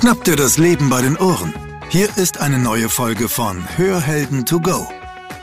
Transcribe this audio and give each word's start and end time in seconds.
Schnapp 0.00 0.24
dir 0.24 0.34
das 0.34 0.56
Leben 0.56 0.88
bei 0.88 1.02
den 1.02 1.18
Ohren. 1.18 1.52
Hier 1.90 2.08
ist 2.16 2.40
eine 2.40 2.58
neue 2.58 2.88
Folge 2.88 3.28
von 3.28 3.62
Hörhelden 3.76 4.46
to 4.46 4.58
go, 4.58 4.88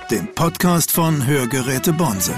dem 0.09 0.33
Podcast 0.33 0.91
von 0.91 1.27
Hörgeräte 1.27 1.93
Bonse. 1.93 2.33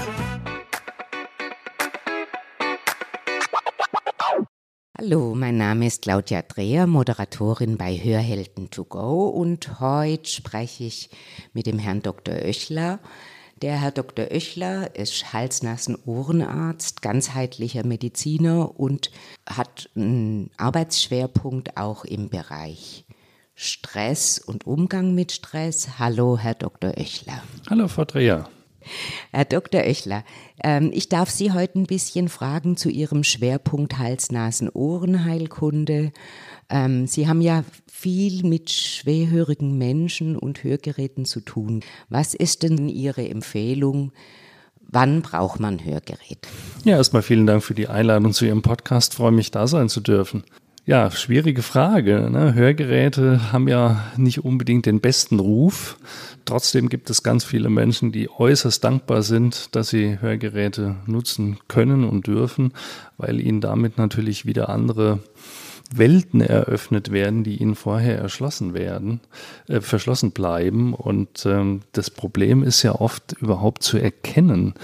Hallo, 4.98 5.34
mein 5.34 5.56
Name 5.56 5.86
ist 5.86 6.02
Claudia 6.02 6.42
Dreher, 6.42 6.86
Moderatorin 6.86 7.78
bei 7.78 7.96
Hörhelden 7.96 8.68
to 8.68 8.84
go 8.84 9.28
und 9.28 9.80
heute 9.80 10.28
spreche 10.28 10.84
ich 10.84 11.08
mit 11.54 11.64
dem 11.64 11.78
Herrn 11.78 12.02
Dr. 12.02 12.34
Oechler. 12.34 13.00
Der 13.62 13.78
Herr 13.78 13.90
Dr. 13.90 14.30
Oechler 14.30 14.94
ist 14.96 15.34
Hals-Nasen-Ohrenarzt, 15.34 17.02
ganzheitlicher 17.02 17.84
Mediziner 17.84 18.80
und 18.80 19.10
hat 19.46 19.90
einen 19.94 20.50
Arbeitsschwerpunkt 20.56 21.76
auch 21.76 22.06
im 22.06 22.30
Bereich 22.30 23.04
Stress 23.54 24.38
und 24.38 24.66
Umgang 24.66 25.14
mit 25.14 25.32
Stress. 25.32 25.98
Hallo, 25.98 26.38
Herr 26.38 26.54
Dr. 26.54 26.96
Oechler. 26.96 27.42
Hallo, 27.68 27.86
Frau 27.88 28.06
Dreher. 28.06 28.48
Herr 29.30 29.44
Dr. 29.44 29.82
Oechler, 29.82 30.24
ähm, 30.64 30.90
ich 30.94 31.10
darf 31.10 31.28
Sie 31.28 31.52
heute 31.52 31.80
ein 31.80 31.84
bisschen 31.84 32.30
fragen 32.30 32.78
zu 32.78 32.88
Ihrem 32.88 33.24
Schwerpunkt 33.24 33.98
Hals-Nasen-Ohrenheilkunde. 33.98 36.12
Ähm, 36.70 37.06
Sie 37.06 37.28
haben 37.28 37.40
ja 37.40 37.64
viel 37.90 38.44
mit 38.44 38.70
schwerhörigen 38.70 39.76
Menschen 39.76 40.36
und 40.36 40.64
Hörgeräten 40.64 41.24
zu 41.24 41.40
tun. 41.40 41.82
Was 42.08 42.34
ist 42.34 42.62
denn 42.62 42.88
Ihre 42.88 43.28
Empfehlung? 43.28 44.12
Wann 44.80 45.22
braucht 45.22 45.60
man 45.60 45.84
Hörgerät? 45.84 46.48
Ja, 46.84 46.96
erstmal 46.96 47.22
vielen 47.22 47.46
Dank 47.46 47.62
für 47.62 47.74
die 47.74 47.88
Einladung 47.88 48.32
zu 48.32 48.46
Ihrem 48.46 48.62
Podcast. 48.62 49.14
Freue 49.14 49.32
mich, 49.32 49.50
da 49.50 49.66
sein 49.66 49.88
zu 49.88 50.00
dürfen. 50.00 50.44
Ja, 50.86 51.10
schwierige 51.10 51.62
Frage. 51.62 52.30
Ne? 52.30 52.54
Hörgeräte 52.54 53.52
haben 53.52 53.68
ja 53.68 54.02
nicht 54.16 54.44
unbedingt 54.44 54.86
den 54.86 55.00
besten 55.00 55.38
Ruf. 55.38 55.98
Trotzdem 56.46 56.88
gibt 56.88 57.10
es 57.10 57.22
ganz 57.22 57.44
viele 57.44 57.68
Menschen, 57.68 58.10
die 58.10 58.30
äußerst 58.30 58.82
dankbar 58.82 59.22
sind, 59.22 59.76
dass 59.76 59.90
sie 59.90 60.18
Hörgeräte 60.20 60.96
nutzen 61.06 61.58
können 61.68 62.02
und 62.02 62.26
dürfen, 62.26 62.72
weil 63.18 63.40
ihnen 63.40 63.60
damit 63.60 63.98
natürlich 63.98 64.46
wieder 64.46 64.70
andere 64.70 65.20
Welten 65.92 66.40
eröffnet 66.40 67.10
werden, 67.10 67.42
die 67.44 67.56
ihnen 67.60 67.74
vorher 67.74 68.18
erschlossen 68.18 68.74
werden, 68.74 69.20
äh, 69.68 69.80
verschlossen 69.80 70.30
bleiben. 70.30 70.94
Und 70.94 71.44
ähm, 71.46 71.80
das 71.92 72.10
Problem 72.10 72.62
ist 72.62 72.82
ja 72.82 72.94
oft 72.94 73.32
überhaupt 73.40 73.82
zu 73.82 73.98
erkennen, 73.98 74.74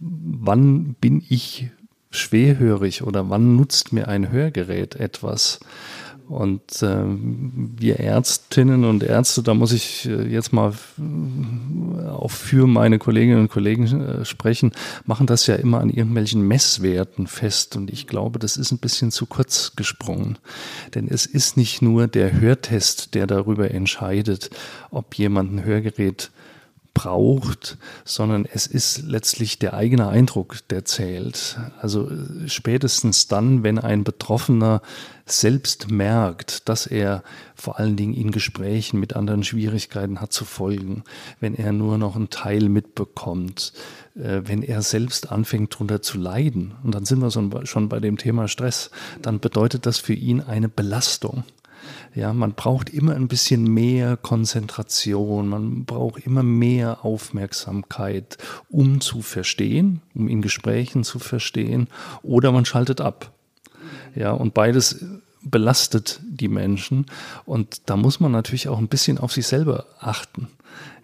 wann 0.00 0.94
bin 0.94 1.22
ich 1.28 1.70
schwerhörig 2.10 3.02
oder 3.02 3.28
wann 3.30 3.56
nutzt 3.56 3.92
mir 3.92 4.08
ein 4.08 4.30
Hörgerät 4.30 4.96
etwas. 4.96 5.60
Und 6.28 6.82
äh, 6.82 7.04
wir 7.04 8.00
Ärztinnen 8.00 8.84
und 8.84 9.04
Ärzte, 9.04 9.44
da 9.44 9.54
muss 9.54 9.72
ich 9.72 10.06
äh, 10.06 10.26
jetzt 10.26 10.52
mal 10.52 10.72
äh, 10.98 12.08
auch 12.08 12.32
für 12.32 12.66
meine 12.66 12.98
Kolleginnen 12.98 13.42
und 13.42 13.50
Kollegen 13.50 13.86
äh, 14.00 14.24
sprechen, 14.24 14.72
machen 15.04 15.28
das 15.28 15.46
ja 15.46 15.54
immer 15.54 15.80
an 15.80 15.88
irgendwelchen 15.88 16.46
Messwerten 16.46 17.28
fest. 17.28 17.76
Und 17.76 17.92
ich 17.92 18.08
glaube, 18.08 18.40
das 18.40 18.56
ist 18.56 18.72
ein 18.72 18.78
bisschen 18.78 19.12
zu 19.12 19.26
kurz 19.26 19.76
gesprungen. 19.76 20.38
Denn 20.96 21.06
es 21.08 21.26
ist 21.26 21.56
nicht 21.56 21.80
nur 21.80 22.08
der 22.08 22.40
Hörtest, 22.40 23.14
der 23.14 23.28
darüber 23.28 23.70
entscheidet, 23.70 24.50
ob 24.90 25.14
jemand 25.14 25.52
ein 25.52 25.64
Hörgerät 25.64 26.30
braucht, 26.96 27.76
sondern 28.06 28.46
es 28.50 28.66
ist 28.66 29.02
letztlich 29.02 29.58
der 29.58 29.74
eigene 29.74 30.08
Eindruck, 30.08 30.66
der 30.70 30.86
zählt. 30.86 31.58
Also 31.78 32.10
äh, 32.10 32.48
spätestens 32.48 33.28
dann, 33.28 33.62
wenn 33.62 33.78
ein 33.78 34.02
Betroffener 34.02 34.80
selbst 35.26 35.90
merkt, 35.90 36.70
dass 36.70 36.86
er 36.86 37.22
vor 37.54 37.78
allen 37.78 37.96
Dingen 37.96 38.14
in 38.14 38.30
Gesprächen 38.30 38.98
mit 38.98 39.14
anderen 39.14 39.44
Schwierigkeiten 39.44 40.22
hat 40.22 40.32
zu 40.32 40.46
folgen, 40.46 41.04
wenn 41.38 41.54
er 41.54 41.72
nur 41.72 41.98
noch 41.98 42.16
einen 42.16 42.30
Teil 42.30 42.70
mitbekommt, 42.70 43.74
äh, 44.14 44.40
wenn 44.44 44.62
er 44.62 44.80
selbst 44.80 45.30
anfängt 45.30 45.74
darunter 45.74 46.00
zu 46.00 46.16
leiden, 46.16 46.76
und 46.82 46.94
dann 46.94 47.04
sind 47.04 47.20
wir 47.20 47.30
schon 47.66 47.88
bei 47.90 48.00
dem 48.00 48.16
Thema 48.16 48.48
Stress, 48.48 48.90
dann 49.20 49.38
bedeutet 49.38 49.84
das 49.84 49.98
für 49.98 50.14
ihn 50.14 50.40
eine 50.40 50.70
Belastung. 50.70 51.44
Ja, 52.16 52.32
man 52.32 52.54
braucht 52.54 52.88
immer 52.88 53.14
ein 53.14 53.28
bisschen 53.28 53.64
mehr 53.64 54.16
Konzentration, 54.16 55.48
man 55.48 55.84
braucht 55.84 56.24
immer 56.24 56.42
mehr 56.42 57.04
Aufmerksamkeit, 57.04 58.38
um 58.70 59.02
zu 59.02 59.20
verstehen, 59.20 60.00
um 60.14 60.26
in 60.26 60.40
Gesprächen 60.40 61.04
zu 61.04 61.18
verstehen, 61.18 61.88
oder 62.22 62.52
man 62.52 62.64
schaltet 62.64 63.02
ab. 63.02 63.32
Ja, 64.14 64.32
und 64.32 64.54
beides 64.54 65.04
belastet 65.42 66.20
die 66.26 66.48
Menschen 66.48 67.04
und 67.44 67.82
da 67.84 67.98
muss 67.98 68.18
man 68.18 68.32
natürlich 68.32 68.68
auch 68.68 68.78
ein 68.78 68.88
bisschen 68.88 69.18
auf 69.18 69.32
sich 69.32 69.46
selber 69.46 69.84
achten. 70.00 70.48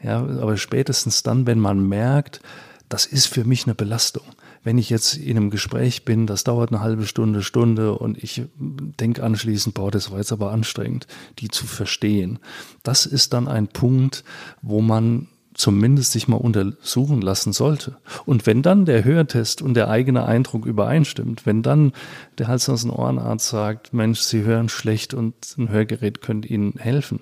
Ja, 0.03 0.17
aber 0.17 0.56
spätestens 0.56 1.22
dann, 1.22 1.47
wenn 1.47 1.61
man 1.61 1.87
merkt, 1.87 2.41
das 2.89 3.05
ist 3.05 3.27
für 3.27 3.45
mich 3.45 3.67
eine 3.67 3.75
Belastung 3.75 4.25
wenn 4.62 4.78
ich 4.78 4.91
jetzt 4.91 5.15
in 5.15 5.37
einem 5.37 5.50
Gespräch 5.50 6.05
bin, 6.05 6.27
das 6.27 6.45
dauert 6.45 6.71
eine 6.71 6.81
halbe 6.81 7.06
Stunde, 7.06 7.43
Stunde 7.43 7.95
und 7.95 8.23
ich 8.23 8.43
denke 8.59 9.23
anschließend, 9.23 9.75
boah, 9.75 9.91
das 9.91 10.11
war 10.11 10.19
jetzt 10.19 10.33
aber 10.33 10.53
anstrengend, 10.53 11.06
die 11.39 11.49
zu 11.49 11.67
verstehen. 11.67 12.39
Das 12.83 13.06
ist 13.06 13.33
dann 13.33 13.49
ein 13.49 13.69
Punkt, 13.69 14.25
wo 14.61 14.81
man 14.81 15.28
zumindest 15.55 16.12
sich 16.12 16.28
mal 16.28 16.37
untersuchen 16.37 17.21
lassen 17.21 17.53
sollte. 17.53 17.99
Und 18.25 18.47
wenn 18.47 18.62
dann 18.62 18.84
der 18.84 19.05
Hörtest 19.05 19.62
und 19.62 19.75
der 19.75 19.89
eigene 19.91 20.25
Eindruck 20.25 20.65
übereinstimmt, 20.65 21.45
wenn 21.47 21.62
dann 21.62 21.93
der 22.39 22.49
Hals- 22.49 22.69
und 22.69 22.91
Ohrenarzt 22.91 23.49
sagt, 23.49 23.93
Mensch, 23.93 24.21
Sie 24.21 24.45
hören 24.45 24.69
schlecht 24.69 25.15
und 25.15 25.34
ein 25.59 25.69
Hörgerät 25.69 26.22
könnte 26.22 26.49
Ihnen 26.49 26.75
helfen, 26.78 27.21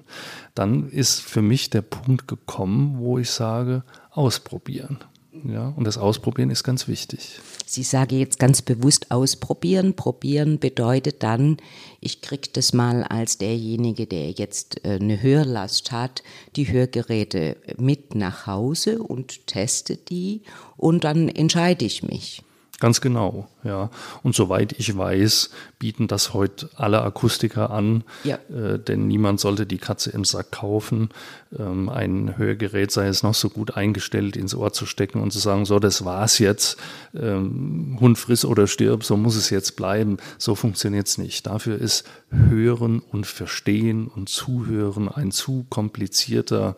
dann 0.54 0.88
ist 0.88 1.20
für 1.20 1.42
mich 1.42 1.70
der 1.70 1.82
Punkt 1.82 2.28
gekommen, 2.28 2.98
wo 2.98 3.18
ich 3.18 3.30
sage, 3.30 3.82
ausprobieren. 4.10 4.98
Ja, 5.44 5.68
und 5.76 5.84
das 5.84 5.96
Ausprobieren 5.96 6.50
ist 6.50 6.64
ganz 6.64 6.88
wichtig. 6.88 7.40
Sie 7.64 7.84
sage 7.84 8.16
jetzt 8.16 8.40
ganz 8.40 8.62
bewusst 8.62 9.12
ausprobieren. 9.12 9.94
Probieren 9.94 10.58
bedeutet 10.58 11.22
dann, 11.22 11.58
ich 12.00 12.20
kriege 12.20 12.48
das 12.52 12.72
mal 12.72 13.04
als 13.04 13.38
derjenige, 13.38 14.06
der 14.06 14.32
jetzt 14.32 14.84
äh, 14.84 14.98
eine 15.00 15.22
Hörlast 15.22 15.92
hat, 15.92 16.24
die 16.56 16.70
Hörgeräte 16.70 17.56
mit 17.78 18.16
nach 18.16 18.48
Hause 18.48 19.00
und 19.00 19.46
teste 19.46 19.96
die 19.96 20.42
und 20.76 21.04
dann 21.04 21.28
entscheide 21.28 21.84
ich 21.84 22.02
mich. 22.02 22.42
Ganz 22.80 23.02
genau, 23.02 23.46
ja. 23.62 23.90
Und 24.22 24.34
soweit 24.34 24.72
ich 24.72 24.96
weiß, 24.96 25.50
bieten 25.78 26.08
das 26.08 26.32
heute 26.32 26.70
alle 26.76 27.02
Akustiker 27.02 27.70
an, 27.70 28.04
ja. 28.24 28.38
äh, 28.48 28.78
denn 28.78 29.06
niemand 29.06 29.38
sollte 29.38 29.66
die 29.66 29.76
Katze 29.76 30.10
im 30.10 30.24
Sack 30.24 30.52
kaufen, 30.52 31.10
ähm, 31.58 31.90
ein 31.90 32.38
Hörgerät, 32.38 32.90
sei 32.90 33.08
es 33.08 33.22
noch 33.22 33.34
so 33.34 33.50
gut 33.50 33.76
eingestellt, 33.76 34.34
ins 34.34 34.54
Ohr 34.54 34.72
zu 34.72 34.86
stecken 34.86 35.20
und 35.20 35.30
zu 35.30 35.38
sagen, 35.38 35.66
so, 35.66 35.78
das 35.78 36.06
war's 36.06 36.38
jetzt, 36.38 36.78
ähm, 37.14 37.98
Hund 38.00 38.18
friss 38.18 38.46
oder 38.46 38.66
stirb, 38.66 39.04
so 39.04 39.18
muss 39.18 39.36
es 39.36 39.50
jetzt 39.50 39.76
bleiben. 39.76 40.16
So 40.38 40.54
funktioniert's 40.54 41.18
nicht. 41.18 41.46
Dafür 41.46 41.78
ist 41.78 42.04
Hören 42.30 43.00
und 43.00 43.26
Verstehen 43.26 44.08
und 44.08 44.30
Zuhören 44.30 45.10
ein 45.10 45.32
zu 45.32 45.66
komplizierter 45.68 46.76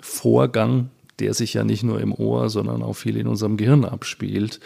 Vorgang, 0.00 0.88
der 1.20 1.34
sich 1.34 1.54
ja 1.54 1.64
nicht 1.64 1.82
nur 1.82 2.00
im 2.00 2.12
Ohr, 2.12 2.50
sondern 2.50 2.82
auch 2.82 2.94
viel 2.94 3.16
in 3.16 3.26
unserem 3.26 3.56
Gehirn 3.56 3.84
abspielt, 3.84 4.60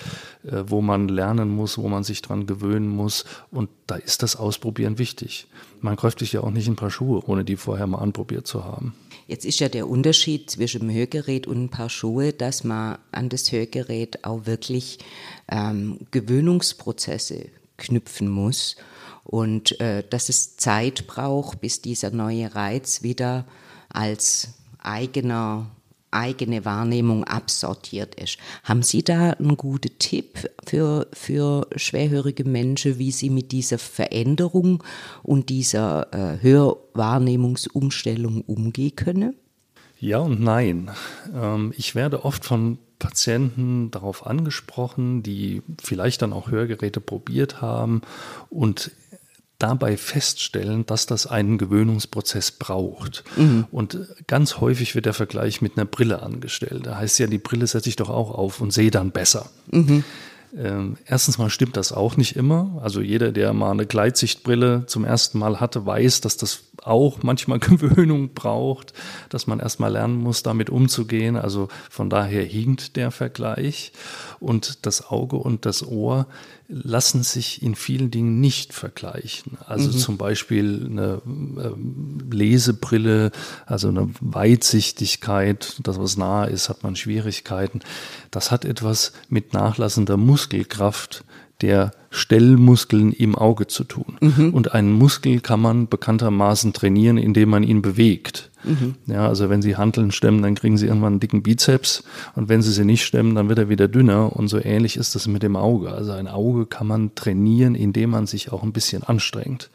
äh, 0.45 0.65
wo 0.67 0.81
man 0.81 1.09
lernen 1.09 1.51
muss, 1.51 1.79
wo 1.79 1.89
man 1.89 2.05
sich 2.05 2.23
dran 2.23 2.47
gewöhnen 2.47 2.89
muss. 2.89 3.25
Und 3.51 3.69
da 3.87 3.97
ist 3.97 4.23
das 4.23 4.37
Ausprobieren 4.37 4.99
wichtig. 4.99 5.47
Man 5.81 5.97
kauft 5.97 6.21
sich 6.21 6.33
ja 6.33 6.43
auch 6.43 6.51
nicht 6.51 6.69
ein 6.69 6.77
paar 6.77 6.91
Schuhe, 6.91 7.23
ohne 7.27 7.45
die 7.45 7.57
vorher 7.57 7.87
mal 7.87 7.99
anprobiert 7.99 8.47
zu 8.47 8.65
haben. 8.65 8.95
Jetzt 9.27 9.45
ist 9.45 9.61
ja 9.61 9.69
der 9.69 9.89
Unterschied 9.89 10.51
zwischen 10.51 10.81
dem 10.81 10.91
Hörgerät 10.91 11.47
und 11.47 11.65
ein 11.65 11.69
paar 11.69 11.91
Schuhe, 11.91 12.33
dass 12.33 12.65
man 12.65 12.99
an 13.13 13.29
das 13.29 13.53
Hörgerät 13.53 14.25
auch 14.25 14.47
wirklich 14.47 14.99
ähm, 15.49 15.99
Gewöhnungsprozesse 16.11 17.47
knüpfen 17.77 18.29
muss 18.29 18.77
und 19.25 19.79
äh, 19.81 20.03
dass 20.09 20.31
es 20.31 20.57
Zeit 20.57 21.07
braucht, 21.07 21.61
bis 21.61 21.83
dieser 21.83 22.11
neue 22.11 22.55
Reiz 22.55 23.03
wieder 23.03 23.45
als 23.91 24.55
eigener 24.79 25.71
eigene 26.11 26.65
Wahrnehmung 26.65 27.25
absortiert 27.25 28.15
ist. 28.15 28.39
Haben 28.65 28.83
Sie 28.83 29.03
da 29.03 29.31
einen 29.31 29.57
guten 29.57 29.99
Tipp 29.99 30.51
für, 30.67 31.07
für 31.13 31.67
schwerhörige 31.77 32.45
Menschen, 32.45 32.99
wie 32.99 33.13
sie 33.13 33.31
mit 33.31 33.53
dieser 33.53 33.79
Veränderung 33.79 34.83
und 35.23 35.49
dieser 35.49 36.13
äh, 36.13 36.43
Hörwahrnehmungsumstellung 36.43 38.43
umgehen 38.43 38.97
können? 38.97 39.35
Ja 40.01 40.19
und 40.19 40.41
nein. 40.41 40.91
Ähm, 41.35 41.73
ich 41.77 41.95
werde 41.95 42.25
oft 42.25 42.45
von 42.45 42.79
Patienten 42.99 43.91
darauf 43.91 44.27
angesprochen, 44.27 45.23
die 45.23 45.63
vielleicht 45.81 46.23
dann 46.23 46.33
auch 46.33 46.51
Hörgeräte 46.51 47.01
probiert 47.01 47.61
haben 47.61 48.03
und 48.51 48.91
dabei 49.59 49.97
feststellen, 49.97 50.87
dass 50.87 51.07
das 51.07 51.27
einen 51.27 51.59
Gewöhnungsprozess 51.59 52.53
braucht. 52.53 53.25
Mhm. 53.37 53.67
Und 53.73 53.99
ganz 54.27 54.59
häufig 54.59 54.95
wird 54.95 55.07
der 55.07 55.15
Vergleich 55.15 55.61
mit 55.61 55.77
einer 55.77 55.85
Brille 55.87 56.23
angestellt. 56.23 56.87
Da 56.87 56.97
heißt 56.97 57.19
ja, 57.19 57.27
die 57.27 57.39
Brille 57.39 57.67
setze 57.67 57.89
ich 57.89 57.97
doch 57.97 58.09
auch 58.09 58.31
auf 58.31 58.61
und 58.61 58.73
sehe 58.73 58.91
dann 58.91 59.11
besser. 59.11 59.51
Mhm. 59.71 60.05
Ähm, 60.57 60.97
erstens 61.05 61.39
mal 61.39 61.51
stimmt 61.51 61.77
das 61.77 61.93
auch 61.93 62.17
nicht 62.17 62.37
immer. 62.37 62.79
Also 62.83 63.01
jeder, 63.01 63.33
der 63.33 63.53
mal 63.53 63.73
eine 63.73 63.87
Gleitsichtbrille 63.87 64.85
zum 64.87 65.05
ersten 65.05 65.39
Mal 65.39 65.61
hatte, 65.61 65.85
weiß, 65.85 66.21
dass 66.21 66.37
das 66.37 66.61
auch 66.85 67.23
manchmal 67.23 67.59
Gewöhnung 67.59 68.35
braucht, 68.35 68.93
dass 69.29 69.47
man 69.47 69.61
erstmal 69.61 69.93
lernen 69.93 70.17
muss, 70.17 70.43
damit 70.43 70.71
umzugehen. 70.71 71.37
Also 71.37 71.69
von 71.91 72.11
daher 72.11 72.45
hinkt 72.45 72.97
der 72.97 73.11
Vergleich. 73.11 73.93
Und 74.41 74.87
das 74.87 75.07
Auge 75.11 75.37
und 75.37 75.67
das 75.67 75.87
Ohr 75.87 76.27
lassen 76.69 77.23
sich 77.23 77.63
in 77.63 77.75
vielen 77.75 78.11
Dingen 78.11 78.41
nicht 78.41 78.75
vergleichen. 78.75 79.57
Also 79.67 79.89
mhm. 79.89 79.97
zum 79.97 80.19
Beispiel 80.19 80.87
eine 80.87 81.23
äh, 81.57 82.35
Lesebrille, 82.35 83.33
also 83.65 83.89
eine 83.89 84.11
Weitsichtigkeit, 84.21 85.81
das 85.83 85.99
was 85.99 86.19
nah 86.19 86.45
ist, 86.45 86.69
hat 86.69 86.83
man 86.83 86.95
Schwierigkeiten. 86.95 87.81
Das 88.31 88.51
hat 88.51 88.67
etwas 88.67 89.13
mit 89.31 89.55
nachlassender 89.55 90.19
Muskelkraft 90.19 91.25
der 91.61 91.93
Stellmuskeln 92.11 93.13
im 93.13 93.35
Auge 93.35 93.67
zu 93.67 93.85
tun. 93.85 94.17
Mhm. 94.21 94.55
Und 94.55 94.73
einen 94.73 94.93
Muskel 94.93 95.41
kann 95.41 95.61
man 95.61 95.89
bekanntermaßen 95.89 96.73
trainieren, 96.73 97.19
indem 97.19 97.51
man 97.51 97.63
ihn 97.63 97.83
bewegt. 97.83 98.51
Mhm. 98.65 98.95
Ja, 99.07 99.29
also 99.29 99.51
wenn 99.51 99.63
Sie 99.63 99.77
Hanteln 99.77 100.11
stemmen, 100.11 100.43
dann 100.43 100.55
kriegen 100.55 100.79
Sie 100.79 100.87
irgendwann 100.87 101.15
einen 101.15 101.21
dicken 101.21 101.43
Bizeps 101.43 102.03
und 102.35 102.49
wenn 102.49 102.63
Sie 102.63 102.73
sie 102.73 102.85
nicht 102.85 103.05
stemmen, 103.05 103.35
dann 103.35 103.49
wird 103.49 103.59
er 103.59 103.69
wieder 103.69 103.89
dünner 103.89 104.35
und 104.35 104.49
so 104.49 104.59
ähnlich 104.59 104.97
ist 104.97 105.15
das 105.15 105.27
mit 105.27 105.43
dem 105.43 105.57
Auge. 105.57 105.93
Also 105.93 106.13
ein 106.13 106.29
Auge 106.29 106.67
kann 106.67 106.87
man 106.87 107.15
trainieren, 107.15 107.75
indem 107.75 108.11
man 108.11 108.27
sich 108.27 108.53
auch 108.53 108.63
ein 108.63 108.73
bisschen 108.73 109.03
anstrengt. 109.03 109.71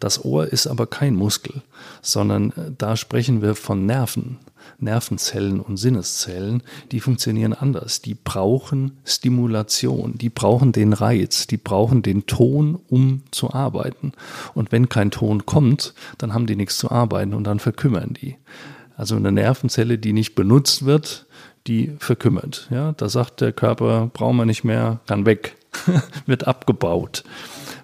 Das 0.00 0.24
Ohr 0.24 0.46
ist 0.46 0.66
aber 0.66 0.86
kein 0.86 1.14
Muskel, 1.14 1.62
sondern 2.02 2.50
äh, 2.50 2.72
da 2.76 2.96
sprechen 2.96 3.42
wir 3.42 3.54
von 3.54 3.86
Nerven. 3.86 4.38
Nervenzellen 4.78 5.60
und 5.60 5.76
Sinneszellen, 5.76 6.62
die 6.92 7.00
funktionieren 7.00 7.52
anders. 7.52 8.02
Die 8.02 8.14
brauchen 8.14 8.98
Stimulation, 9.04 10.16
die 10.16 10.30
brauchen 10.30 10.72
den 10.72 10.92
Reiz, 10.92 11.46
die 11.46 11.56
brauchen 11.56 12.02
den 12.02 12.26
Ton, 12.26 12.78
um 12.88 13.22
zu 13.30 13.52
arbeiten. 13.52 14.12
Und 14.54 14.72
wenn 14.72 14.88
kein 14.88 15.10
Ton 15.10 15.46
kommt, 15.46 15.94
dann 16.18 16.34
haben 16.34 16.46
die 16.46 16.56
nichts 16.56 16.78
zu 16.78 16.90
arbeiten 16.90 17.34
und 17.34 17.44
dann 17.44 17.58
verkümmern 17.58 18.14
die. 18.14 18.36
Also 18.96 19.16
eine 19.16 19.32
Nervenzelle, 19.32 19.98
die 19.98 20.12
nicht 20.12 20.34
benutzt 20.34 20.84
wird, 20.84 21.26
die 21.66 21.92
verkümmert. 21.98 22.68
Ja, 22.70 22.92
da 22.92 23.08
sagt 23.08 23.40
der 23.40 23.52
Körper, 23.52 24.10
brauchen 24.12 24.36
wir 24.36 24.44
nicht 24.44 24.64
mehr, 24.64 25.00
kann 25.06 25.26
weg, 25.26 25.56
wird 26.26 26.46
abgebaut. 26.46 27.24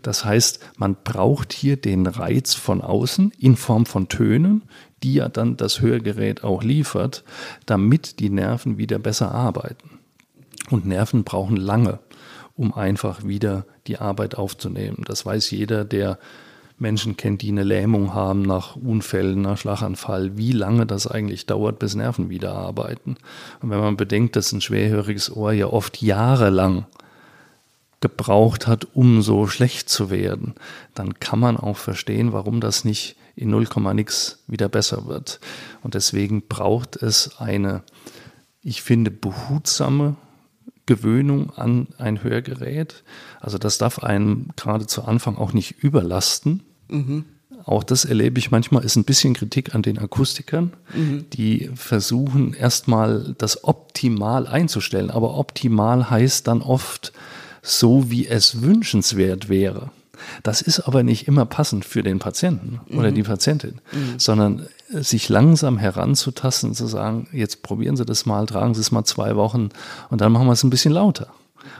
Das 0.03 0.25
heißt, 0.25 0.61
man 0.77 0.97
braucht 1.03 1.53
hier 1.53 1.77
den 1.77 2.07
Reiz 2.07 2.55
von 2.55 2.81
außen 2.81 3.33
in 3.39 3.57
Form 3.57 3.87
von 3.87 4.09
Tönen, 4.09 4.63
die 5.03 5.15
ja 5.15 5.29
dann 5.29 5.57
das 5.57 5.81
Hörgerät 5.81 6.45
auch 6.45 6.63
liefert, 6.63 7.25
damit 7.67 8.21
die 8.21 8.31
Nerven 8.31 8.79
wieder 8.79 8.99
besser 8.99 9.33
arbeiten. 9.33 9.99
Und 10.71 10.87
Nerven 10.87 11.25
brauchen 11.25 11.57
lange, 11.57 11.99
um 12.57 12.75
einfach 12.75 13.25
wieder 13.25 13.65
die 13.87 13.99
Arbeit 13.99 14.37
aufzunehmen. 14.37 15.05
Das 15.07 15.25
weiß 15.25 15.51
jeder, 15.51 15.85
der 15.85 16.19
Menschen 16.81 17.17
kennt, 17.17 17.43
die 17.43 17.51
eine 17.51 17.63
Lähmung 17.63 18.15
haben 18.15 18.43
nach 18.43 18.75
Unfällen, 18.75 19.43
nach 19.43 19.59
Schlaganfall, 19.59 20.37
wie 20.39 20.53
lange 20.53 20.87
das 20.87 21.07
eigentlich 21.07 21.47
dauert, 21.47 21.79
bis 21.79 21.95
Nerven 21.95 22.31
wieder 22.31 22.55
arbeiten. 22.55 23.17
Und 23.61 23.71
wenn 23.71 23.81
man 23.81 23.97
bedenkt, 23.97 24.35
dass 24.35 24.53
ein 24.53 24.63
schwerhöriges 24.63 25.35
Ohr 25.35 25.53
ja 25.53 25.67
oft 25.67 26.01
jahrelang 26.01 26.87
gebraucht 28.01 28.67
hat, 28.67 28.89
um 28.95 29.21
so 29.21 29.47
schlecht 29.47 29.91
zu 29.91 30.09
werden, 30.11 30.55
dann 30.95 31.21
kann 31.21 31.39
man 31.39 31.59
auch 31.59 31.77
verstehen, 31.77 32.33
warum 32.33 32.61
das 32.61 32.85
nicht 32.85 33.17
in 33.41 33.51
0, 33.51 33.67
nix 33.95 34.43
wieder 34.47 34.69
besser 34.69 35.07
wird. 35.07 35.41
Und 35.83 35.95
deswegen 35.95 36.47
braucht 36.49 36.97
es 36.97 37.39
eine, 37.39 37.83
ich 38.63 38.83
finde, 38.83 39.11
behutsame 39.11 40.17
Gewöhnung 40.87 41.51
an 41.55 41.89
ein 41.99 42.23
Hörgerät. 42.23 43.05
Also 43.41 43.59
das 43.59 43.79
darf 43.79 44.01
einen 44.01 44.51
gerade 44.57 44.87
zu 44.87 45.05
Anfang 45.05 45.37
auch 45.37 45.53
nicht 45.53 45.83
überlasten. 45.83 46.63
Mhm. 46.89 47.25
Auch 47.65 47.85
das 47.85 48.05
erlebe 48.05 48.39
ich 48.39 48.51
manchmal, 48.51 48.85
ist 48.85 48.97
ein 48.97 49.05
bisschen 49.05 49.35
Kritik 49.35 49.75
an 49.75 49.83
den 49.83 49.99
Akustikern, 49.99 50.73
mhm. 50.95 51.27
die 51.33 51.71
versuchen 51.75 52.55
erstmal 52.55 53.35
das 53.39 53.65
optimal 53.65 54.47
einzustellen. 54.47 55.11
Aber 55.11 55.37
optimal 55.39 56.11
heißt 56.11 56.49
dann 56.49 56.63
oft 56.63 57.13
so, 57.63 58.11
wie 58.11 58.27
es 58.27 58.63
wünschenswert 58.63 59.49
wäre. 59.49 59.91
Das 60.43 60.63
ist 60.63 60.81
aber 60.81 61.03
nicht 61.03 61.29
immer 61.29 61.47
passend 61.47 61.85
für 61.85 62.03
den 62.03 62.19
Patienten 62.19 62.81
oder 62.97 63.11
mhm. 63.11 63.15
die 63.15 63.23
Patientin, 63.23 63.81
mhm. 63.93 64.19
sondern 64.19 64.67
sich 64.89 65.29
langsam 65.29 65.79
heranzutasten, 65.79 66.75
zu 66.75 66.87
sagen, 66.87 67.29
jetzt 67.33 67.63
probieren 67.63 67.97
Sie 67.97 68.05
das 68.05 68.27
mal, 68.27 68.47
tragen 68.47 68.75
Sie 68.75 68.81
es 68.81 68.91
mal 68.91 69.05
zwei 69.05 69.37
Wochen 69.37 69.69
und 70.11 70.21
dann 70.21 70.33
machen 70.33 70.47
wir 70.47 70.53
es 70.53 70.65
ein 70.65 70.71
bisschen 70.71 70.93
lauter. 70.93 71.29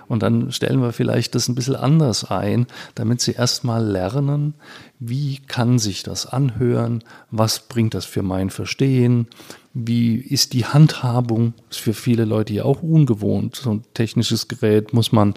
Und 0.09 0.23
dann 0.23 0.53
stellen 0.53 0.83
wir 0.83 0.93
vielleicht 0.93 1.35
das 1.35 1.49
ein 1.49 1.55
bisschen 1.55 1.77
anders 1.77 2.31
ein, 2.31 2.67
damit 2.95 3.21
Sie 3.21 3.33
erstmal 3.33 3.85
lernen, 3.85 4.55
wie 4.99 5.39
kann 5.39 5.79
sich 5.79 6.03
das 6.03 6.27
anhören, 6.27 7.03
was 7.31 7.61
bringt 7.61 7.95
das 7.95 8.05
für 8.05 8.23
mein 8.23 8.51
Verstehen, 8.51 9.29
wie 9.73 10.17
ist 10.17 10.53
die 10.53 10.67
Handhabung, 10.67 11.55
ist 11.71 11.81
für 11.81 11.95
viele 11.95 12.25
Leute 12.25 12.53
ja 12.53 12.65
auch 12.65 12.83
ungewohnt. 12.83 13.57
So 13.57 13.71
ein 13.71 13.85
technisches 13.95 14.49
Gerät 14.49 14.93
muss 14.93 15.13
man 15.13 15.35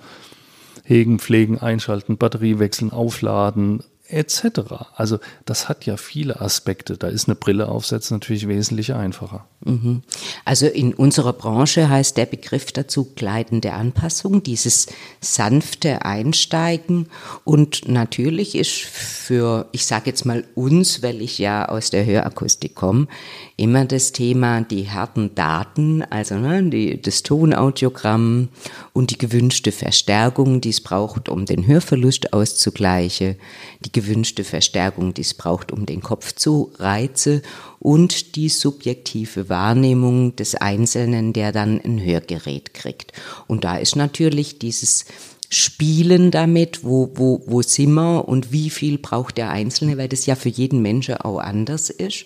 hegen, 0.84 1.20
pflegen, 1.20 1.60
einschalten, 1.60 2.18
Batterie 2.18 2.60
wechseln, 2.60 2.92
aufladen, 2.92 3.84
etc. 4.08 4.88
Also 4.96 5.20
das 5.46 5.70
hat 5.70 5.86
ja 5.86 5.96
viele 5.96 6.42
Aspekte. 6.42 6.98
Da 6.98 7.08
ist 7.08 7.28
eine 7.28 7.36
Brille 7.36 7.70
aufsetzen 7.70 8.16
natürlich 8.16 8.48
wesentlich 8.48 8.94
einfacher. 8.94 9.48
Mhm. 9.64 10.02
Also 10.44 10.68
in 10.68 10.94
unserer 10.94 11.32
Branche 11.32 11.90
heißt 11.90 12.18
der 12.18 12.26
Begriff 12.26 12.72
dazu 12.74 13.14
gleitende 13.16 13.74
Anpassung, 13.74 14.44
dieses 14.44 14.88
sanfte 15.22 16.04
Einsteigen. 16.04 17.08
Und 17.46 17.88
natürlich 17.88 18.56
ist 18.56 18.82
für, 18.82 19.68
ich 19.72 19.86
sage 19.86 20.08
jetzt 20.08 20.26
mal 20.26 20.44
uns, 20.54 21.02
weil 21.02 21.22
ich 21.22 21.38
ja 21.38 21.70
aus 21.70 21.90
der 21.90 22.06
Hörakustik 22.06 22.76
komme, 22.76 23.08
immer 23.56 23.86
das 23.86 24.12
Thema 24.12 24.62
die 24.62 24.90
harten 24.90 25.34
Daten, 25.34 26.04
also 26.04 26.36
ne, 26.36 26.62
die, 26.64 27.02
das 27.02 27.24
Tonaudiogramm 27.24 28.50
und 28.92 29.12
die 29.12 29.18
gewünschte 29.18 29.72
Verstärkung, 29.72 30.60
die 30.60 30.70
es 30.70 30.82
braucht, 30.82 31.30
um 31.30 31.46
den 31.46 31.66
Hörverlust 31.66 32.34
auszugleichen, 32.34 33.38
die 33.86 33.93
gewünschte 33.94 34.44
Verstärkung, 34.44 35.14
die 35.14 35.22
es 35.22 35.34
braucht, 35.34 35.72
um 35.72 35.86
den 35.86 36.02
Kopf 36.02 36.34
zu 36.34 36.72
reizen 36.78 37.42
und 37.80 38.36
die 38.36 38.50
subjektive 38.50 39.50
Wahrnehmung 39.50 40.36
des 40.36 40.56
Einzelnen, 40.56 41.32
der 41.32 41.52
dann 41.52 41.80
ein 41.80 42.04
Hörgerät 42.04 42.74
kriegt. 42.74 43.14
Und 43.48 43.64
da 43.64 43.78
ist 43.78 43.96
natürlich 43.96 44.60
dieses 44.60 45.06
Spielen 45.50 46.32
damit, 46.32 46.84
wo, 46.84 47.12
wo, 47.14 47.44
wo 47.46 47.62
sind 47.62 47.94
wir 47.94 48.28
und 48.28 48.52
wie 48.52 48.70
viel 48.70 48.98
braucht 48.98 49.38
der 49.38 49.52
Einzelne, 49.52 49.98
weil 49.98 50.10
das 50.10 50.26
ja 50.26 50.36
für 50.36 50.50
jeden 50.50 50.82
Menschen 50.82 51.16
auch 51.18 51.38
anders 51.38 51.90
ist. 51.90 52.26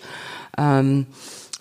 Ähm, 0.58 1.08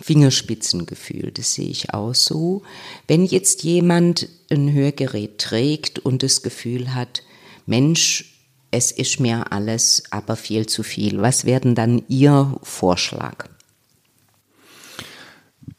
Fingerspitzengefühl, 0.01 1.33
das 1.33 1.55
sehe 1.55 1.71
ich 1.71 1.93
auch 1.95 2.15
so. 2.15 2.63
Wenn 3.09 3.25
jetzt 3.25 3.65
jemand 3.65 4.29
ein 4.51 4.73
Hörgerät 4.73 5.39
trägt 5.39 5.99
und 5.99 6.23
das 6.23 6.43
Gefühl 6.43 6.95
hat, 6.95 7.23
Mensch, 7.65 8.36
es 8.77 8.93
ist 8.93 9.21
mir 9.21 9.53
alles 9.53 10.03
aber 10.11 10.37
viel 10.37 10.67
zu 10.67 10.83
viel, 10.83 11.23
was 11.23 11.47
wäre 11.47 11.73
dann 11.73 12.03
Ihr 12.09 12.59
Vorschlag? 12.63 13.49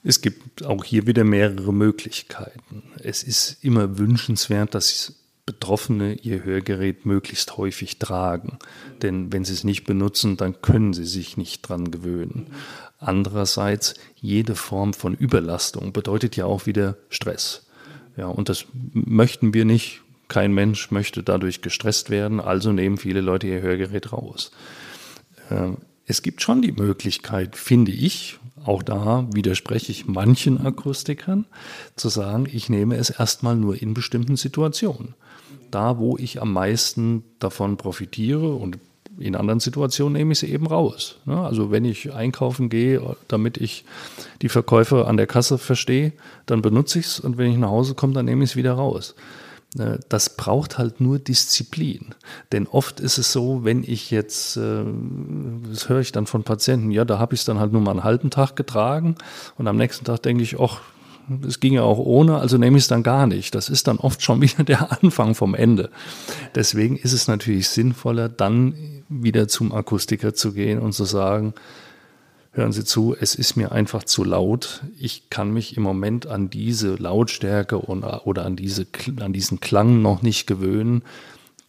Es 0.03 0.21
gibt 0.21 0.65
auch 0.65 0.83
hier 0.83 1.05
wieder 1.05 1.23
mehrere 1.23 1.73
Möglichkeiten. 1.73 2.83
Es 2.99 3.23
ist 3.23 3.63
immer 3.63 3.99
wünschenswert, 3.99 4.73
dass 4.73 5.13
Betroffene 5.45 6.15
ihr 6.15 6.43
Hörgerät 6.43 7.05
möglichst 7.05 7.55
häufig 7.55 7.99
tragen. 7.99 8.57
Denn 9.01 9.31
wenn 9.31 9.45
sie 9.45 9.53
es 9.53 9.63
nicht 9.63 9.85
benutzen, 9.85 10.35
dann 10.35 10.61
können 10.61 10.93
sie 10.93 11.05
sich 11.05 11.37
nicht 11.37 11.61
dran 11.61 11.91
gewöhnen. 11.91 12.47
Andererseits, 12.99 13.93
jede 14.15 14.55
Form 14.55 14.93
von 14.93 15.13
Überlastung 15.13 15.93
bedeutet 15.93 16.35
ja 16.35 16.45
auch 16.45 16.65
wieder 16.65 16.97
Stress. 17.09 17.65
Ja, 18.17 18.27
und 18.27 18.49
das 18.49 18.65
möchten 18.73 19.53
wir 19.53 19.63
nicht. 19.63 20.01
Kein 20.27 20.53
Mensch 20.53 20.91
möchte 20.91 21.23
dadurch 21.23 21.61
gestresst 21.61 22.09
werden, 22.09 22.39
also 22.39 22.71
nehmen 22.71 22.97
viele 22.97 23.21
Leute 23.21 23.47
ihr 23.47 23.61
Hörgerät 23.61 24.11
raus. 24.11 24.51
Ähm, 25.49 25.77
es 26.05 26.21
gibt 26.21 26.41
schon 26.41 26.61
die 26.61 26.71
Möglichkeit, 26.71 27.55
finde 27.55 27.91
ich, 27.91 28.39
auch 28.65 28.83
da 28.83 29.27
widerspreche 29.31 29.91
ich 29.91 30.07
manchen 30.07 30.65
Akustikern, 30.65 31.45
zu 31.95 32.09
sagen, 32.09 32.47
ich 32.51 32.69
nehme 32.69 32.95
es 32.97 33.09
erstmal 33.09 33.55
nur 33.55 33.81
in 33.81 33.93
bestimmten 33.93 34.35
Situationen. 34.35 35.15
Da, 35.71 35.97
wo 35.97 36.17
ich 36.17 36.41
am 36.41 36.53
meisten 36.53 37.23
davon 37.39 37.77
profitiere 37.77 38.53
und 38.53 38.79
in 39.19 39.35
anderen 39.35 39.59
Situationen 39.59 40.13
nehme 40.13 40.33
ich 40.33 40.39
sie 40.39 40.51
eben 40.51 40.67
raus. 40.67 41.17
Ne? 41.25 41.39
Also 41.39 41.71
wenn 41.71 41.85
ich 41.85 42.13
einkaufen 42.13 42.69
gehe, 42.69 43.15
damit 43.27 43.57
ich 43.57 43.83
die 44.41 44.49
Verkäufer 44.49 45.07
an 45.07 45.17
der 45.17 45.27
Kasse 45.27 45.57
verstehe, 45.57 46.13
dann 46.45 46.61
benutze 46.61 46.99
ich 46.99 47.05
es 47.05 47.19
und 47.19 47.37
wenn 47.37 47.51
ich 47.51 47.57
nach 47.57 47.69
Hause 47.69 47.95
komme, 47.95 48.13
dann 48.13 48.25
nehme 48.25 48.43
ich 48.43 48.51
es 48.51 48.55
wieder 48.55 48.73
raus. 48.73 49.15
Ne, 49.75 49.99
das 50.07 50.37
braucht 50.37 50.77
halt 50.77 51.01
nur 51.01 51.19
Disziplin. 51.19 52.15
Denn 52.53 52.67
oft 52.67 53.01
ist 53.01 53.17
es 53.17 53.33
so, 53.33 53.65
wenn 53.65 53.83
ich 53.83 54.11
jetzt, 54.11 54.55
äh, 54.55 54.85
das 55.69 55.89
höre 55.89 55.99
ich 55.99 56.13
dann 56.13 56.25
von 56.25 56.43
Patienten, 56.43 56.89
ja, 56.89 57.03
da 57.03 57.19
habe 57.19 57.35
ich 57.35 57.41
es 57.41 57.45
dann 57.45 57.59
halt 57.59 57.73
nur 57.73 57.81
mal 57.81 57.91
einen 57.91 58.03
halben 58.05 58.29
Tag 58.29 58.55
getragen 58.55 59.15
und 59.57 59.67
am 59.67 59.75
nächsten 59.75 60.05
Tag 60.05 60.23
denke 60.23 60.43
ich, 60.43 60.57
ach, 60.59 60.79
es 61.45 61.59
ging 61.59 61.73
ja 61.73 61.81
auch 61.81 61.97
ohne, 61.97 62.37
also 62.37 62.57
nehme 62.57 62.77
ich 62.77 62.85
es 62.85 62.87
dann 62.87 63.03
gar 63.03 63.27
nicht. 63.27 63.53
Das 63.55 63.67
ist 63.67 63.87
dann 63.87 63.97
oft 63.97 64.21
schon 64.21 64.41
wieder 64.41 64.63
der 64.63 65.03
Anfang 65.03 65.35
vom 65.35 65.53
Ende. 65.53 65.89
Deswegen 66.55 66.95
ist 66.95 67.13
es 67.13 67.27
natürlich 67.27 67.67
sinnvoller, 67.67 68.29
dann 68.29 68.73
wieder 69.09 69.47
zum 69.47 69.73
Akustiker 69.73 70.33
zu 70.33 70.53
gehen 70.53 70.79
und 70.79 70.93
zu 70.93 71.03
sagen, 71.03 71.53
hören 72.51 72.71
Sie 72.71 72.83
zu, 72.83 73.15
es 73.19 73.35
ist 73.35 73.55
mir 73.55 73.71
einfach 73.71 74.03
zu 74.03 74.23
laut. 74.23 74.83
Ich 74.97 75.29
kann 75.29 75.51
mich 75.51 75.77
im 75.77 75.83
Moment 75.83 76.27
an 76.27 76.49
diese 76.49 76.95
Lautstärke 76.95 77.77
und, 77.77 78.03
oder 78.03 78.45
an, 78.45 78.55
diese, 78.55 78.87
an 79.19 79.33
diesen 79.33 79.59
Klang 79.59 80.01
noch 80.01 80.21
nicht 80.21 80.47
gewöhnen. 80.47 81.03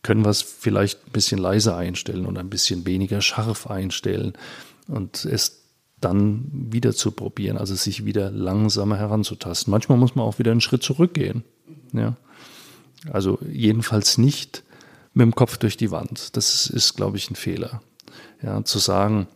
Können 0.03 0.25
wir 0.25 0.31
es 0.31 0.43
vielleicht 0.43 1.07
ein 1.07 1.13
bisschen 1.13 1.39
leiser 1.39 1.77
einstellen 1.77 2.25
und 2.25 2.39
ein 2.39 2.51
bisschen 2.51 2.87
weniger 2.87 3.21
scharf 3.21 3.67
einstellen 3.67 4.33
und 4.87 5.25
es 5.25 5.65
dann 6.01 6.49
wieder 6.53 6.95
zu 6.95 7.11
probieren, 7.11 7.59
also 7.59 7.75
sich 7.75 8.05
wieder 8.05 8.31
langsamer 8.31 8.97
heranzutasten. 8.97 9.71
Manchmal 9.71 9.99
muss 9.99 10.15
man 10.15 10.25
auch 10.25 10.39
wieder 10.39 10.53
einen 10.53 10.61
Schritt 10.61 10.83
zurückgehen. 10.83 11.43
Ja. 11.93 12.17
Also 13.11 13.39
jedenfalls 13.51 14.19
nicht 14.19 14.63
mit 15.13 15.25
dem 15.25 15.35
Kopf 15.35 15.57
durch 15.57 15.77
die 15.77 15.91
Wand. 15.91 16.37
Das 16.37 16.69
ist, 16.69 16.95
glaube 16.95 17.17
ich, 17.17 17.31
ein 17.31 17.37
Fehler. 17.37 17.83
Ja, 18.43 18.63
zu 18.65 18.79
sagen, 18.79 19.27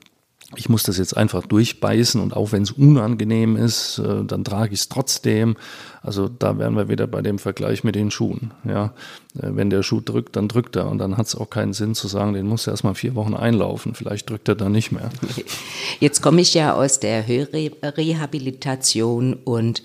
ich 0.57 0.69
muss 0.69 0.83
das 0.83 0.99
jetzt 0.99 1.17
einfach 1.17 1.47
durchbeißen 1.47 2.21
und 2.21 2.37
auch 2.37 2.53
wenn 2.53 2.63
es 2.63 2.73
unangenehm 2.73 3.57
ist, 3.57 3.99
äh, 3.99 4.25
dann 4.25 4.45
trage 4.45 4.75
ich 4.75 4.81
es 4.81 4.89
trotzdem. 4.89 5.57
Also 6.03 6.29
da 6.29 6.59
wären 6.59 6.77
wir 6.77 6.89
wieder 6.89 7.07
bei 7.07 7.23
dem 7.23 7.39
Vergleich 7.39 7.85
mit 7.85 7.95
den 7.95 8.11
Schuhen. 8.11 8.53
Ja, 8.65 8.93
äh, 9.37 9.51
wenn 9.51 9.71
der 9.71 9.83
Schuh 9.83 10.01
drückt, 10.01 10.37
dann 10.37 10.49
drückt 10.49 10.77
er 10.77 10.89
und 10.89 10.99
dann 10.99 11.17
hat 11.17 11.27
es 11.27 11.35
auch 11.35 11.51
keinen 11.51 11.73
Sinn 11.73 11.95
zu 11.95 12.09
sagen, 12.09 12.35
den 12.35 12.47
muss 12.47 12.67
er 12.67 12.73
erstmal 12.73 12.95
vier 12.95 13.15
Wochen 13.15 13.35
einlaufen. 13.35 13.95
Vielleicht 13.95 14.29
drückt 14.29 14.49
er 14.49 14.55
dann 14.55 14.73
nicht 14.73 14.93
mehr. 14.93 15.11
Jetzt 16.01 16.23
komme 16.23 16.41
ich 16.41 16.55
ja 16.55 16.75
aus 16.75 17.01
der 17.01 17.27
Hörrehabilitation 17.27 19.35
und 19.35 19.83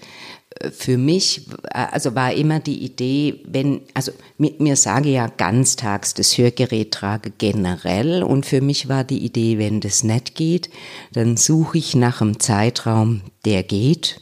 für 0.72 0.98
mich, 0.98 1.48
also 1.72 2.16
war 2.16 2.34
immer 2.34 2.60
die 2.60 2.84
Idee, 2.84 3.42
wenn, 3.46 3.82
also 3.94 4.12
mir, 4.38 4.54
mir 4.60 4.76
sage 4.76 5.10
ja 5.10 5.28
ganztags 5.28 6.14
das 6.14 6.38
Hörgerät 6.38 6.92
trage 6.92 7.32
generell 7.38 8.24
und 8.24 8.46
für 8.46 8.62
mich 8.62 8.90
war 8.90 9.04
die 9.04 9.24
Idee, 9.24 9.58
wenn 9.58 9.82
das 9.82 10.04
nicht 10.04 10.36
geht, 10.36 10.70
dann 11.14 11.38
suche 11.38 11.78
ich 11.78 11.96
nach 11.96 12.22
einem 12.22 12.40
Zeitraum, 12.40 13.22
der 13.46 13.64
geht 13.64 14.22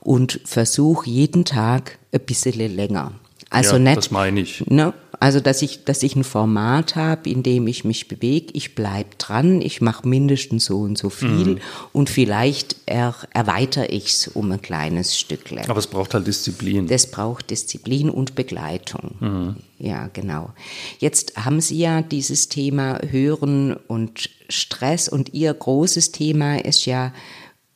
und 0.00 0.40
versuche 0.44 1.08
jeden 1.08 1.44
Tag 1.44 1.98
ein 2.12 2.20
bisschen 2.20 2.58
länger. 2.74 3.12
Also 3.50 3.74
ja, 3.74 3.78
nicht, 3.80 3.96
das 3.96 4.10
meine 4.10 4.40
ich. 4.40 4.64
Ne, 4.66 4.94
also 5.20 5.38
dass 5.38 5.60
ich, 5.60 5.84
dass 5.84 6.02
ich 6.02 6.16
ein 6.16 6.24
Format 6.24 6.96
habe, 6.96 7.28
in 7.28 7.42
dem 7.42 7.66
ich 7.66 7.84
mich 7.84 8.08
bewege, 8.08 8.46
ich 8.54 8.74
bleibe 8.74 9.10
dran, 9.18 9.60
ich 9.60 9.82
mache 9.82 10.08
mindestens 10.08 10.64
so 10.64 10.80
und 10.80 10.96
so 10.96 11.10
viel 11.10 11.28
mhm. 11.28 11.58
und 11.92 12.08
vielleicht 12.08 12.76
er, 12.86 13.14
erweitere 13.34 13.84
ich 13.86 14.06
es 14.06 14.28
um 14.28 14.50
ein 14.50 14.62
kleines 14.62 15.18
Stückchen. 15.18 15.58
Aber 15.68 15.78
es 15.78 15.86
braucht 15.86 16.14
halt 16.14 16.26
Disziplin. 16.26 16.86
Das 16.86 17.10
braucht 17.10 17.50
Disziplin 17.50 18.08
und 18.08 18.34
Begleitung. 18.34 19.16
Mhm. 19.20 19.56
Ja, 19.78 20.08
genau. 20.08 20.52
Jetzt 21.00 21.36
haben 21.36 21.60
Sie 21.60 21.78
ja 21.78 22.00
dieses 22.00 22.48
Thema 22.48 22.98
Hören 23.06 23.74
und 23.74 24.30
Stress 24.48 25.06
und 25.08 25.34
Ihr 25.34 25.52
großes 25.52 26.12
Thema 26.12 26.64
ist 26.64 26.86
ja 26.86 27.12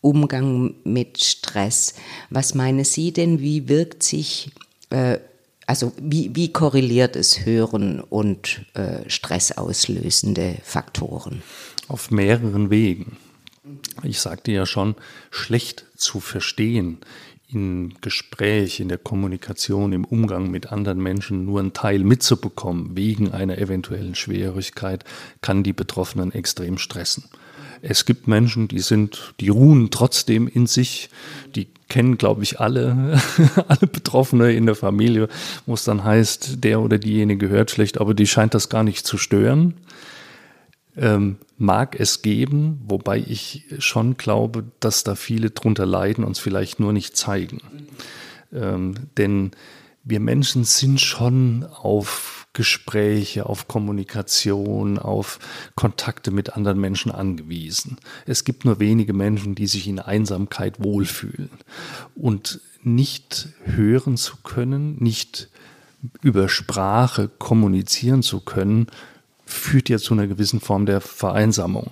Umgang 0.01 0.75
mit 0.85 1.23
Stress. 1.23 1.95
Was 2.31 2.55
meinen 2.55 2.85
Sie 2.85 3.13
denn, 3.13 3.41
wie 3.41 3.69
wirkt 3.69 4.03
sich 4.03 4.51
äh, 4.89 5.19
also 5.67 5.93
wie, 6.01 6.31
wie 6.35 6.53
korreliert 6.53 7.17
es 7.17 7.45
Hören 7.45 8.01
und 8.01 8.65
äh, 8.75 9.09
stressauslösende 9.09 10.57
Faktoren? 10.63 11.43
Auf 11.89 12.11
mehreren 12.11 12.71
Wegen. 12.71 13.17
Ich 14.03 14.21
sagte 14.21 14.53
ja 14.53 14.67
schon, 14.67 14.95
schlecht 15.31 15.87
zu 15.97 16.21
verstehen 16.21 16.99
im 17.49 17.95
Gespräch, 18.01 18.81
in 18.81 18.89
der 18.89 18.99
Kommunikation, 18.99 19.93
im 19.93 20.05
Umgang 20.05 20.51
mit 20.51 20.73
anderen 20.73 21.01
Menschen 21.01 21.45
nur 21.45 21.61
einen 21.61 21.73
Teil 21.73 22.01
mitzubekommen 22.01 22.97
wegen 22.97 23.33
einer 23.33 23.59
eventuellen 23.59 24.15
Schwierigkeit, 24.15 25.05
kann 25.41 25.63
die 25.63 25.73
Betroffenen 25.73 26.33
extrem 26.33 26.79
stressen. 26.79 27.25
Es 27.87 28.07
gibt 28.07 28.29
Menschen, 28.29 28.67
die 28.67 28.79
sind, 28.79 29.35
die 29.41 29.51
ruhen 29.51 29.91
trotzdem 29.91 30.49
in 30.49 30.67
sich, 30.67 31.11
die 31.55 31.69
kennen, 31.91 32.17
glaube 32.17 32.43
ich, 32.43 32.59
alle, 32.59 33.21
alle 33.69 33.87
Betroffene 33.87 34.53
in 34.53 34.65
der 34.65 34.75
Familie, 34.75 35.29
wo 35.67 35.75
es 35.75 35.85
dann 35.85 36.03
heißt, 36.03 36.65
der 36.65 36.81
oder 36.81 36.97
diejenige 36.97 37.51
hört 37.51 37.71
schlecht, 37.71 38.01
aber 38.01 38.15
die 38.15 38.27
scheint 38.27 38.55
das 38.55 38.71
gar 38.71 38.85
nicht 38.85 39.07
zu 39.07 39.19
stören. 39.19 39.75
Ähm, 40.97 41.37
mag 41.59 41.99
es 41.99 42.23
geben, 42.23 42.81
wobei 42.87 43.19
ich 43.19 43.65
schon 43.81 44.17
glaube, 44.17 44.65
dass 44.81 45.05
da 45.05 45.15
viele 45.15 45.51
drunter 45.51 45.85
leiden 45.85 46.25
und 46.25 46.33
es 46.33 46.39
vielleicht 46.39 46.81
nur 46.81 46.93
nicht 46.93 47.17
zeigen. 47.17 47.61
Ähm, 48.53 48.95
denn 49.19 49.51
wir 50.05 50.21
Menschen 50.21 50.65
sind 50.65 51.01
schon 51.01 51.65
auf 51.65 52.44
Gespräche, 52.55 53.47
auf 53.47 53.69
Kommunikation, 53.69 54.99
auf 54.99 55.39
Kontakte 55.75 56.31
mit 56.31 56.55
anderen 56.55 56.81
Menschen 56.81 57.13
angewiesen. 57.13 57.99
Es 58.25 58.45
gibt 58.45 58.65
nur 58.65 58.81
wenige 58.81 59.13
Menschen, 59.13 59.55
die 59.55 59.67
sich 59.67 59.87
in 59.87 59.99
Einsamkeit 59.99 60.83
wohlfühlen. 60.83 61.51
Und 62.15 62.61
nicht 62.83 63.49
hören 63.65 64.17
zu 64.17 64.37
können, 64.43 64.97
nicht 65.01 65.51
über 66.23 66.49
Sprache 66.49 67.29
kommunizieren 67.29 68.23
zu 68.23 68.41
können, 68.41 68.87
führt 69.47 69.89
ja 69.89 69.99
zu 69.99 70.15
einer 70.15 70.27
gewissen 70.27 70.61
Form 70.61 70.87
der 70.87 71.01
Vereinsamung. 71.01 71.91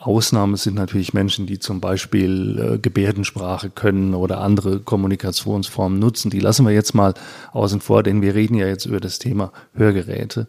Ausnahme 0.00 0.56
sind 0.56 0.76
natürlich 0.76 1.12
Menschen, 1.12 1.44
die 1.44 1.58
zum 1.58 1.82
Beispiel 1.82 2.58
äh, 2.58 2.78
Gebärdensprache 2.78 3.68
können 3.68 4.14
oder 4.14 4.40
andere 4.40 4.80
Kommunikationsformen 4.80 5.98
nutzen. 5.98 6.30
Die 6.30 6.40
lassen 6.40 6.64
wir 6.64 6.72
jetzt 6.72 6.94
mal 6.94 7.12
außen 7.52 7.82
vor, 7.82 8.02
denn 8.02 8.22
wir 8.22 8.34
reden 8.34 8.54
ja 8.54 8.66
jetzt 8.66 8.86
über 8.86 8.98
das 8.98 9.18
Thema 9.18 9.52
Hörgeräte. 9.74 10.46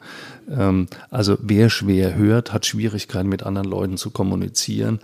Ähm, 0.49 0.87
also 1.09 1.37
wer 1.41 1.69
schwer 1.69 2.15
hört, 2.15 2.53
hat 2.53 2.65
Schwierigkeiten 2.65 3.27
mit 3.27 3.43
anderen 3.43 3.67
Leuten 3.67 3.97
zu 3.97 4.09
kommunizieren. 4.09 4.99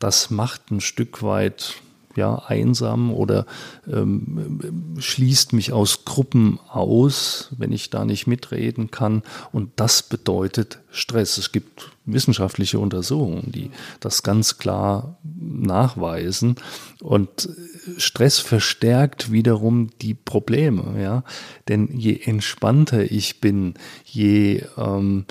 Das 0.00 0.30
macht 0.30 0.72
ein 0.72 0.80
Stück 0.80 1.22
weit 1.22 1.76
ja, 2.16 2.36
einsam 2.46 3.12
oder 3.12 3.46
ähm, 3.90 4.96
schließt 4.98 5.52
mich 5.52 5.72
aus 5.72 6.04
Gruppen 6.04 6.58
aus, 6.68 7.52
wenn 7.56 7.72
ich 7.72 7.90
da 7.90 8.04
nicht 8.04 8.26
mitreden 8.26 8.90
kann. 8.90 9.22
Und 9.52 9.70
das 9.76 10.02
bedeutet 10.02 10.80
Stress. 10.90 11.38
Es 11.38 11.52
gibt 11.52 11.92
wissenschaftliche 12.04 12.78
Untersuchungen, 12.78 13.52
die 13.52 13.70
das 14.00 14.22
ganz 14.22 14.58
klar 14.58 15.18
nachweisen. 15.22 16.56
Und 17.00 17.48
Stress 17.96 18.38
verstärkt 18.38 19.32
wiederum 19.32 19.90
die 20.00 20.14
Probleme, 20.14 21.00
ja. 21.00 21.24
Denn 21.68 21.88
je 21.96 22.20
entspannter 22.24 23.10
ich 23.10 23.40
bin, 23.40 23.74
je 24.04 24.64
ähm, 24.76 25.24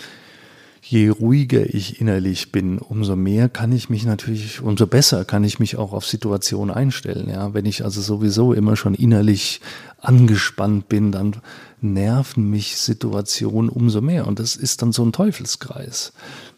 je 0.92 1.08
ruhiger 1.08 1.74
ich 1.74 2.02
innerlich 2.02 2.52
bin, 2.52 2.78
umso 2.78 3.16
mehr 3.16 3.48
kann 3.48 3.72
ich 3.72 3.90
mich 3.90 4.04
natürlich, 4.04 4.60
umso 4.60 4.88
besser 4.88 5.24
kann 5.24 5.46
ich 5.46 5.58
mich 5.58 5.78
auch 5.78 5.94
auf 5.94 6.06
Situationen 6.06 6.76
einstellen. 6.76 7.30
Ja, 7.30 7.54
wenn 7.54 7.66
ich 7.66 7.86
also 7.86 8.02
sowieso 8.02 8.52
immer 8.52 8.76
schon 8.76 8.94
innerlich 8.94 9.62
angespannt 10.00 10.90
bin, 10.90 11.14
dann 11.14 11.38
nerven 11.80 12.50
mich 12.50 12.76
Situationen 12.76 13.70
umso 13.70 14.02
mehr. 14.02 14.28
Und 14.28 14.40
das 14.40 14.58
ist 14.58 14.82
dann 14.82 14.92
so 14.92 15.06
ein 15.06 15.14
Teufelskreis. 15.14 16.12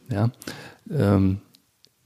Ja, 0.10 0.32
ähm, 0.90 1.38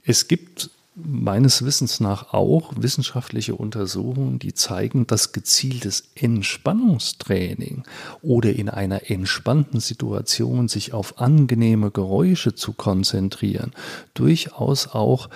es 0.04 0.28
gibt 0.28 0.70
meines 1.00 1.64
Wissens 1.64 2.00
nach 2.00 2.34
auch 2.34 2.74
wissenschaftliche 2.76 3.56
Untersuchungen, 3.56 4.40
die 4.40 4.54
zeigen, 4.54 5.06
dass 5.06 5.32
gezieltes 5.32 6.10
Entspannungstraining 6.16 7.84
oder 8.22 8.54
in 8.54 8.70
einer 8.70 9.10
entspannten 9.10 9.80
Situation 9.80 10.68
sich 10.68 10.94
auf 10.94 11.20
angenehme 11.20 11.92
Geräusche 11.92 12.56
zu 12.56 12.74
konzentrieren, 12.74 13.74
durchaus 14.16 14.88
auch 14.88 15.30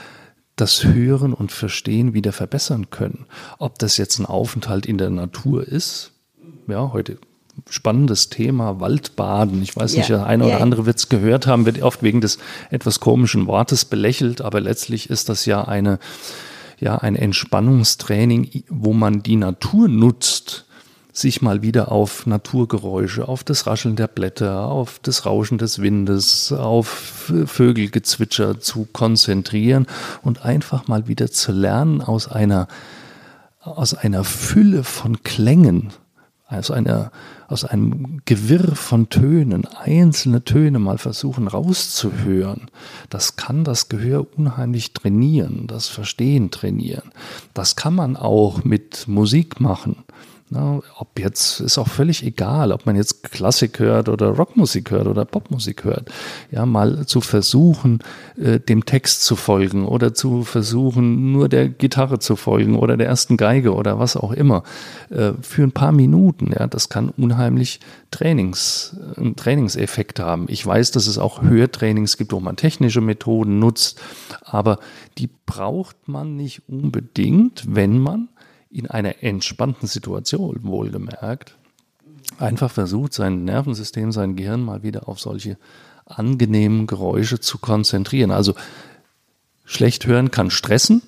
das 0.55 0.83
Hören 0.83 1.33
und 1.33 1.51
Verstehen 1.51 2.13
wieder 2.13 2.33
verbessern 2.33 2.89
können. 2.89 3.25
Ob 3.59 3.77
das 3.77 3.97
jetzt 3.97 4.19
ein 4.19 4.25
Aufenthalt 4.25 4.85
in 4.85 4.97
der 4.97 5.11
Natur 5.11 5.67
ist, 5.67 6.11
ja, 6.67 6.91
heute 6.91 7.19
spannendes 7.69 8.29
Thema, 8.29 8.79
Waldbaden. 8.79 9.61
Ich 9.61 9.75
weiß 9.75 9.95
nicht, 9.95 10.09
der 10.09 10.25
eine 10.25 10.45
oder 10.45 10.61
andere 10.61 10.85
wird 10.85 10.97
es 10.97 11.09
gehört 11.09 11.47
haben, 11.47 11.65
wird 11.65 11.81
oft 11.81 12.03
wegen 12.03 12.21
des 12.21 12.37
etwas 12.69 12.99
komischen 12.99 13.47
Wortes 13.47 13.85
belächelt, 13.85 14.41
aber 14.41 14.61
letztlich 14.61 15.09
ist 15.09 15.29
das 15.29 15.45
ja 15.45 15.63
eine, 15.63 15.99
ja, 16.79 16.97
ein 16.97 17.15
Entspannungstraining, 17.15 18.63
wo 18.69 18.93
man 18.93 19.23
die 19.23 19.35
Natur 19.35 19.87
nutzt, 19.87 20.65
sich 21.13 21.41
mal 21.41 21.61
wieder 21.61 21.91
auf 21.91 22.25
Naturgeräusche, 22.25 23.27
auf 23.27 23.43
das 23.43 23.67
Rascheln 23.67 23.97
der 23.97 24.07
Blätter, 24.07 24.65
auf 24.65 24.99
das 24.99 25.25
Rauschen 25.25 25.57
des 25.57 25.81
Windes, 25.81 26.53
auf 26.53 26.87
Vögelgezwitscher 27.45 28.61
zu 28.61 28.87
konzentrieren 28.93 29.87
und 30.21 30.45
einfach 30.45 30.87
mal 30.87 31.09
wieder 31.09 31.29
zu 31.29 31.51
lernen, 31.51 32.01
aus 32.01 32.29
einer, 32.29 32.69
aus 33.59 33.93
einer 33.93 34.23
Fülle 34.23 34.85
von 34.85 35.21
Klängen 35.23 35.91
aus, 36.51 36.71
einer, 36.71 37.11
aus 37.51 37.65
einem 37.65 38.21
Gewirr 38.25 38.75
von 38.75 39.09
Tönen 39.09 39.65
einzelne 39.65 40.43
Töne 40.43 40.79
mal 40.79 40.97
versuchen 40.97 41.47
rauszuhören, 41.47 42.71
das 43.09 43.35
kann 43.35 43.63
das 43.63 43.89
Gehör 43.89 44.25
unheimlich 44.37 44.93
trainieren, 44.93 45.67
das 45.67 45.87
Verstehen 45.87 46.49
trainieren. 46.49 47.11
Das 47.53 47.75
kann 47.75 47.93
man 47.93 48.15
auch 48.15 48.63
mit 48.63 49.07
Musik 49.07 49.59
machen. 49.59 49.97
Na, 50.53 50.81
ob 50.97 51.17
jetzt, 51.17 51.61
ist 51.61 51.77
auch 51.77 51.87
völlig 51.87 52.25
egal, 52.25 52.73
ob 52.73 52.85
man 52.85 52.97
jetzt 52.97 53.23
Klassik 53.23 53.79
hört 53.79 54.09
oder 54.09 54.31
Rockmusik 54.31 54.91
hört 54.91 55.07
oder 55.07 55.23
Popmusik 55.23 55.85
hört. 55.85 56.11
Ja, 56.51 56.65
mal 56.65 57.05
zu 57.05 57.21
versuchen, 57.21 57.99
äh, 58.35 58.59
dem 58.59 58.83
Text 58.83 59.23
zu 59.23 59.37
folgen 59.37 59.85
oder 59.85 60.13
zu 60.13 60.43
versuchen, 60.43 61.31
nur 61.31 61.47
der 61.47 61.69
Gitarre 61.69 62.19
zu 62.19 62.35
folgen 62.35 62.75
oder 62.75 62.97
der 62.97 63.07
ersten 63.07 63.37
Geige 63.37 63.73
oder 63.73 63.97
was 63.97 64.17
auch 64.17 64.33
immer. 64.33 64.63
Äh, 65.09 65.31
für 65.41 65.63
ein 65.63 65.71
paar 65.71 65.93
Minuten, 65.93 66.51
ja, 66.51 66.67
das 66.67 66.89
kann 66.89 67.07
unheimlich 67.07 67.79
Trainings, 68.11 68.97
äh, 69.15 69.21
einen 69.21 69.37
Trainingseffekt 69.37 70.19
haben. 70.19 70.47
Ich 70.49 70.65
weiß, 70.65 70.91
dass 70.91 71.07
es 71.07 71.17
auch 71.17 71.41
Hörtrainings 71.43 72.17
gibt, 72.17 72.33
wo 72.33 72.41
man 72.41 72.57
technische 72.57 72.99
Methoden 72.99 73.59
nutzt, 73.59 74.01
aber 74.41 74.79
die 75.17 75.29
braucht 75.45 76.09
man 76.09 76.35
nicht 76.35 76.63
unbedingt, 76.67 77.63
wenn 77.69 77.99
man 77.99 78.27
in 78.71 78.87
einer 78.87 79.23
entspannten 79.23 79.87
Situation, 79.87 80.59
wohlgemerkt, 80.63 81.57
einfach 82.37 82.71
versucht, 82.71 83.13
sein 83.13 83.43
Nervensystem, 83.43 84.11
sein 84.11 84.35
Gehirn 84.35 84.61
mal 84.61 84.83
wieder 84.83 85.07
auf 85.07 85.19
solche 85.19 85.57
angenehmen 86.05 86.87
Geräusche 86.87 87.39
zu 87.39 87.57
konzentrieren. 87.57 88.31
Also 88.31 88.55
schlecht 89.65 90.05
hören 90.05 90.31
kann 90.31 90.49
stressen, 90.49 91.01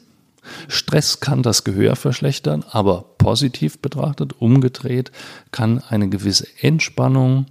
Stress 0.67 1.20
kann 1.20 1.41
das 1.41 1.63
Gehör 1.63 1.96
verschlechtern, 1.96 2.65
aber 2.70 3.05
positiv 3.17 3.79
betrachtet, 3.79 4.34
umgedreht, 4.39 5.12
kann 5.51 5.79
eine 5.79 6.10
gewisse 6.10 6.48
Entspannung, 6.60 7.46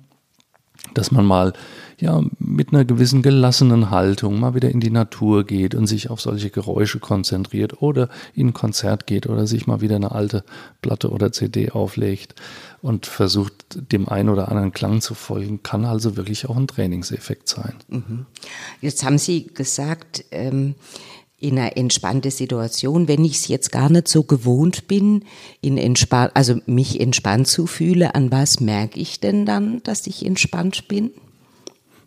dass 0.95 1.11
man 1.11 1.25
mal 1.25 1.53
ja, 2.03 2.21
mit 2.41 2.73
einer 2.73 2.85
gewissen 2.85 3.23
gelassenen 3.23 3.91
Haltung 3.91 4.41
mal 4.41 4.57
wieder 4.57 4.73
in 4.73 4.81
die 4.81 4.91
Natur 4.91 5.45
geht 5.45 5.73
und 5.77 5.87
sich 5.87 6.11
auf 6.11 6.21
solche 6.21 6.51
Geräusche 6.51 6.99
konzentriert 6.99 7.81
oder 7.81 8.09
in 8.35 8.49
ein 8.49 8.53
Konzert 8.53 9.07
geht 9.07 9.29
oder 9.29 9.47
sich 9.47 9.69
mal 9.69 9.81
wieder 9.81 9.95
eine 9.95 10.11
alte 10.11 10.43
Platte 10.81 11.11
oder 11.11 11.31
CD 11.31 11.71
auflegt 11.71 12.35
und 12.81 13.07
versucht, 13.07 13.55
dem 13.93 14.09
einen 14.09 14.31
oder 14.31 14.49
anderen 14.49 14.73
Klang 14.73 15.01
zu 15.01 15.15
folgen, 15.15 15.63
kann 15.63 15.85
also 15.85 16.17
wirklich 16.17 16.49
auch 16.49 16.57
ein 16.57 16.67
Trainingseffekt 16.67 17.49
sein. 17.49 17.75
Mhm. 17.87 18.27
Jetzt 18.81 19.05
haben 19.05 19.19
Sie 19.19 19.47
gesagt, 19.47 20.25
ähm, 20.33 20.75
in 21.39 21.57
einer 21.57 21.77
entspannten 21.77 22.33
Situation, 22.33 23.07
wenn 23.07 23.25
ich 23.25 23.35
es 23.35 23.49
jetzt 23.49 23.71
gar 23.71 23.91
nicht 23.91 24.09
so 24.09 24.25
gewohnt 24.25 24.89
bin, 24.89 25.25
in 25.61 25.79
entspann 25.79 26.31
also 26.35 26.57
mich 26.67 27.01
entspannt 27.01 27.47
zu 27.47 27.69
fühlen, 27.69 28.11
an 28.11 28.33
was 28.33 28.59
merke 28.59 28.99
ich 28.99 29.21
denn 29.21 29.47
dann, 29.47 29.85
dass 29.85 30.09
ich 30.09 30.27
entspannt 30.27 30.89
bin? 30.89 31.13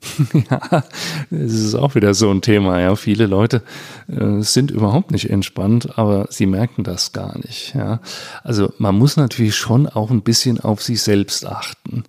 ja, 0.49 0.83
das 1.29 1.53
ist 1.53 1.75
auch 1.75 1.95
wieder 1.95 2.13
so 2.13 2.29
ein 2.31 2.41
Thema. 2.41 2.79
Ja, 2.79 2.95
viele 2.95 3.25
Leute 3.25 3.63
äh, 4.07 4.41
sind 4.41 4.71
überhaupt 4.71 5.11
nicht 5.11 5.29
entspannt, 5.29 5.97
aber 5.97 6.27
sie 6.29 6.45
merken 6.45 6.83
das 6.83 7.13
gar 7.13 7.37
nicht. 7.39 7.73
Ja, 7.75 7.99
also 8.43 8.71
man 8.77 8.97
muss 8.97 9.17
natürlich 9.17 9.55
schon 9.55 9.87
auch 9.87 10.11
ein 10.11 10.21
bisschen 10.21 10.59
auf 10.59 10.81
sich 10.81 11.01
selbst 11.01 11.45
achten. 11.45 12.03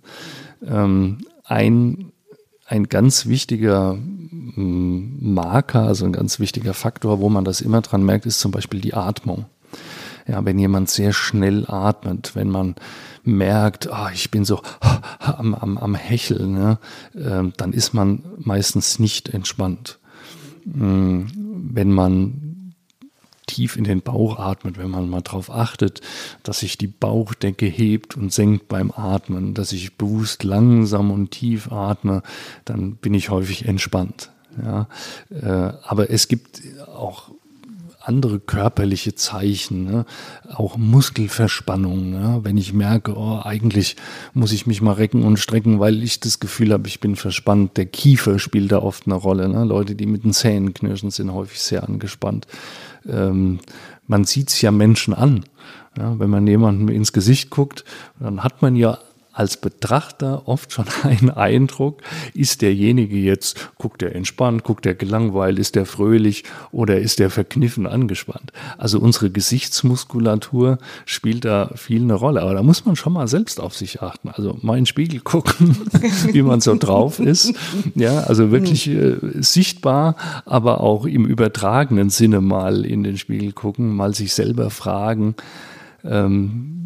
Ähm, 0.65 1.19
ein 1.45 2.11
ein 2.67 2.89
ganz 2.89 3.27
wichtiger 3.27 3.93
mm, 3.93 5.33
Marker, 5.33 5.83
also 5.83 6.05
ein 6.05 6.11
ganz 6.11 6.39
wichtiger 6.39 6.73
Faktor, 6.73 7.19
wo 7.19 7.29
man 7.29 7.45
das 7.45 7.61
immer 7.61 7.81
dran 7.81 8.03
merkt, 8.03 8.25
ist 8.25 8.39
zum 8.39 8.51
Beispiel 8.51 8.81
die 8.81 8.93
Atmung. 8.93 9.45
Ja, 10.27 10.43
wenn 10.43 10.59
jemand 10.59 10.89
sehr 10.89 11.13
schnell 11.13 11.65
atmet, 11.67 12.35
wenn 12.35 12.49
man 12.49 12.75
merkt, 13.27 13.87
oh, 13.91 14.07
ich 14.13 14.31
bin 14.31 14.45
so 14.45 14.61
am, 15.19 15.53
am, 15.53 15.77
am 15.77 15.95
Hecheln, 15.95 16.53
ne, 16.53 16.79
äh, 17.13 17.51
dann 17.57 17.73
ist 17.73 17.93
man 17.93 18.23
meistens 18.37 18.99
nicht 18.99 19.29
entspannt. 19.29 19.99
Mhm. 20.65 21.27
Wenn 21.73 21.91
man 21.91 22.73
tief 23.47 23.77
in 23.77 23.85
den 23.85 24.01
Bauch 24.01 24.37
atmet, 24.37 24.77
wenn 24.77 24.91
man 24.91 25.09
mal 25.09 25.21
darauf 25.21 25.49
achtet, 25.49 26.01
dass 26.43 26.59
sich 26.59 26.77
die 26.77 26.87
Bauchdecke 26.87 27.65
hebt 27.65 28.15
und 28.17 28.31
senkt 28.31 28.67
beim 28.67 28.91
Atmen, 28.91 29.53
dass 29.53 29.71
ich 29.71 29.97
bewusst 29.97 30.43
langsam 30.43 31.11
und 31.11 31.31
tief 31.31 31.71
atme, 31.71 32.21
dann 32.65 32.95
bin 32.97 33.13
ich 33.13 33.29
häufig 33.29 33.65
entspannt. 33.65 34.31
Ja, 34.61 34.87
äh, 35.29 35.73
aber 35.83 36.09
es 36.09 36.27
gibt 36.27 36.61
auch 36.87 37.31
andere 38.07 38.39
körperliche 38.39 39.15
Zeichen, 39.15 39.83
ne? 39.83 40.05
auch 40.53 40.77
Muskelverspannung. 40.77 42.11
Ne? 42.11 42.39
Wenn 42.43 42.57
ich 42.57 42.73
merke, 42.73 43.17
oh, 43.17 43.41
eigentlich 43.43 43.95
muss 44.33 44.51
ich 44.51 44.65
mich 44.65 44.81
mal 44.81 44.93
recken 44.93 45.23
und 45.23 45.37
strecken, 45.37 45.79
weil 45.79 46.01
ich 46.03 46.19
das 46.19 46.39
Gefühl 46.39 46.71
habe, 46.71 46.87
ich 46.87 46.99
bin 46.99 47.15
verspannt. 47.15 47.77
Der 47.77 47.85
Kiefer 47.85 48.39
spielt 48.39 48.71
da 48.71 48.79
oft 48.79 49.05
eine 49.05 49.15
Rolle. 49.15 49.49
Ne? 49.49 49.65
Leute, 49.65 49.95
die 49.95 50.05
mit 50.05 50.23
den 50.23 50.33
Zähnen 50.33 50.73
knirschen, 50.73 51.11
sind 51.11 51.33
häufig 51.33 51.61
sehr 51.61 51.83
angespannt. 51.83 52.47
Ähm, 53.07 53.59
man 54.07 54.23
sieht 54.23 54.49
es 54.49 54.61
ja 54.61 54.71
Menschen 54.71 55.13
an. 55.13 55.43
Ja? 55.97 56.17
Wenn 56.17 56.29
man 56.29 56.47
jemandem 56.47 56.89
ins 56.89 57.11
Gesicht 57.13 57.49
guckt, 57.49 57.83
dann 58.19 58.43
hat 58.43 58.61
man 58.61 58.75
ja 58.75 58.99
als 59.37 59.57
Betrachter 59.57 60.47
oft 60.47 60.73
schon 60.73 60.85
einen 61.03 61.29
Eindruck, 61.29 62.01
ist 62.33 62.63
derjenige 62.63 63.17
jetzt, 63.17 63.69
guckt 63.77 64.01
er 64.01 64.15
entspannt, 64.15 64.63
guckt 64.63 64.85
er 64.87 64.95
gelangweilt, 64.95 65.59
ist 65.59 65.77
er 65.77 65.85
fröhlich 65.85 66.43
oder 66.71 66.99
ist 66.99 67.19
er 67.19 67.29
verkniffen 67.29 67.85
angespannt. 67.85 68.51
Also 68.79 68.99
unsere 68.99 69.29
Gesichtsmuskulatur 69.29 70.79
spielt 71.05 71.45
da 71.45 71.69
viel 71.75 72.01
eine 72.01 72.15
Rolle, 72.15 72.41
aber 72.41 72.55
da 72.55 72.63
muss 72.63 72.85
man 72.85 72.95
schon 72.95 73.13
mal 73.13 73.27
selbst 73.27 73.59
auf 73.59 73.75
sich 73.75 74.01
achten. 74.01 74.29
Also 74.29 74.57
mal 74.63 74.73
in 74.73 74.81
den 74.81 74.85
Spiegel 74.87 75.19
gucken, 75.19 75.77
wie 76.31 76.41
man 76.41 76.59
so 76.59 76.75
drauf 76.75 77.19
ist. 77.19 77.53
Ja, 77.93 78.21
also 78.21 78.49
wirklich 78.49 78.87
äh, 78.87 79.17
sichtbar, 79.35 80.15
aber 80.45 80.81
auch 80.81 81.05
im 81.05 81.25
übertragenen 81.25 82.09
Sinne 82.09 82.41
mal 82.41 82.85
in 82.85 83.03
den 83.03 83.19
Spiegel 83.19 83.51
gucken, 83.51 83.95
mal 83.95 84.15
sich 84.15 84.33
selber 84.33 84.71
fragen, 84.71 85.35
ähm, 86.03 86.77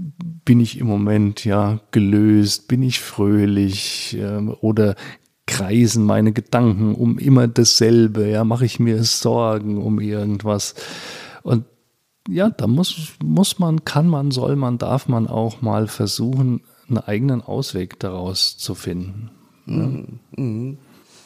bin 0.46 0.60
ich 0.60 0.80
im 0.80 0.88
Moment 0.88 1.46
ja 1.46 1.80
gelöst, 1.92 2.68
bin 2.68 2.84
ich 2.84 3.00
fröhlich 3.00 4.18
äh, 4.20 4.38
oder 4.62 4.96
kreisen 5.46 6.06
meine 6.06 6.32
Gedanken 6.32 6.96
um 6.96 7.18
immer 7.18 7.48
dasselbe, 7.48 8.28
ja, 8.30 8.44
mache 8.44 8.66
ich 8.66 8.80
mir 8.80 9.04
Sorgen 9.04 9.82
um 9.82 10.00
irgendwas. 10.00 10.76
Und 11.44 11.66
ja, 12.28 12.50
da 12.50 12.68
muss, 12.68 13.14
muss 13.24 13.60
man, 13.60 13.84
kann 13.84 14.08
man, 14.08 14.32
soll 14.32 14.56
man, 14.56 14.78
darf 14.78 15.08
man 15.08 15.28
auch 15.28 15.62
mal 15.62 15.88
versuchen, 15.88 16.62
einen 16.88 17.00
eigenen 17.00 17.42
Ausweg 17.42 18.00
daraus 18.00 18.58
zu 18.58 18.76
finden. 18.76 19.32
Mhm. 19.66 20.20
Mhm. 20.36 20.78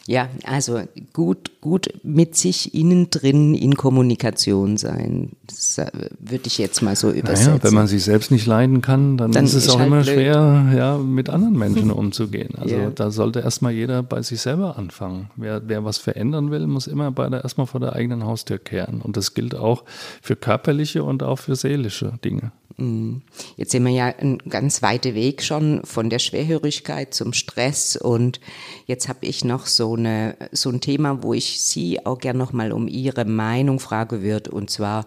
Ja, 0.08 0.30
also 0.45 0.82
gut, 1.13 1.51
gut 1.65 1.89
mit 2.04 2.36
sich 2.36 2.75
innen 2.75 3.10
drin 3.10 3.56
in 3.56 3.75
Kommunikation 3.75 4.78
sein. 4.78 5.32
Das 5.47 5.80
äh, 5.80 5.89
würde 6.19 6.43
ich 6.45 6.60
jetzt 6.60 6.84
mal 6.84 6.95
so 6.95 7.10
übersetzen. 7.10 7.54
Naja, 7.54 7.63
wenn 7.63 7.73
man 7.73 7.88
sich 7.88 8.04
selbst 8.04 8.30
nicht 8.30 8.45
leiden 8.45 8.82
kann, 8.82 9.17
dann, 9.17 9.32
dann 9.32 9.45
ist 9.45 9.56
es 9.56 9.67
auch 9.69 9.80
halt 9.80 9.88
immer 9.88 10.04
blöd. 10.04 10.13
schwer, 10.13 10.73
ja, 10.78 10.97
mit 10.99 11.28
anderen 11.30 11.58
Menschen 11.58 11.89
umzugehen. 11.89 12.54
Also 12.56 12.75
ja. 12.75 12.91
da 12.91 13.10
sollte 13.10 13.39
erstmal 13.39 13.71
jeder 13.71 14.04
bei 14.04 14.21
sich 14.21 14.41
selber 14.41 14.78
anfangen. 14.78 15.32
Wer, 15.38 15.63
wer 15.67 15.84
was 15.84 15.97
verändern 15.97 16.51
will, 16.51 16.67
muss 16.67 16.86
immer 16.86 17.10
bei 17.10 17.28
der, 17.30 17.41
erstmal 17.41 17.65
vor 17.65 17.80
der 17.80 17.93
eigenen 17.93 18.25
Haustür 18.25 18.60
kehren. 18.60 19.01
Und 19.01 19.17
das 19.17 19.34
gilt 19.34 19.56
auch 19.56 19.86
für 20.21 20.36
körperliche 20.36 21.04
und 21.04 21.23
auch 21.23 21.39
für 21.39 21.56
seelische 21.56 22.13
Dinge. 22.23 22.51
Mhm. 22.78 23.21
Jetzt 23.56 23.71
sind 23.71 23.84
wir 23.86 23.91
ja 23.91 24.08
ein 24.08 24.39
ganz 24.49 24.82
weiter 24.82 25.13
Weg 25.13 25.43
schon 25.43 25.82
von 25.86 26.10
der 26.10 26.19
Schwerhörigkeit 26.19 27.13
zum 27.13 27.34
Stress 27.34 27.95
und 27.95 28.39
jetzt 28.86 29.08
habe 29.08 29.25
ich 29.25 29.45
noch 29.45 29.65
so 29.65 29.95
eine 29.95 30.36
so 30.51 30.69
ein 30.69 30.82
Thema, 30.82 31.23
wo 31.23 31.34
ich 31.34 31.55
Sie 31.60 32.06
auch 32.06 32.20
gerne 32.20 32.39
noch 32.39 32.54
mal 32.54 32.72
um 32.72 32.88
Ihre 32.88 33.26
Meinung 33.26 33.80
fragen 33.80 34.22
würde 34.22 34.52
und 34.52 34.70
zwar 34.70 35.06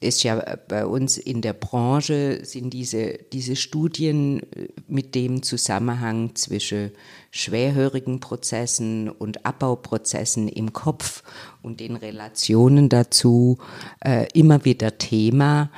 ist 0.00 0.22
ja 0.22 0.56
bei 0.68 0.86
uns 0.86 1.18
in 1.18 1.42
der 1.42 1.54
Branche 1.54 2.44
sind 2.44 2.72
diese 2.72 3.18
diese 3.32 3.56
Studien 3.56 4.42
mit 4.86 5.14
dem 5.14 5.42
Zusammenhang 5.42 6.36
zwischen 6.36 6.92
schwerhörigen 7.30 8.20
Prozessen 8.20 9.08
und 9.08 9.44
Abbauprozessen 9.44 10.48
im 10.48 10.72
Kopf 10.72 11.22
und 11.62 11.80
den 11.80 11.96
Relationen 11.96 12.88
dazu 12.88 13.58
äh, 14.04 14.26
immer 14.34 14.64
wieder 14.64 14.98
Thema. 14.98 15.70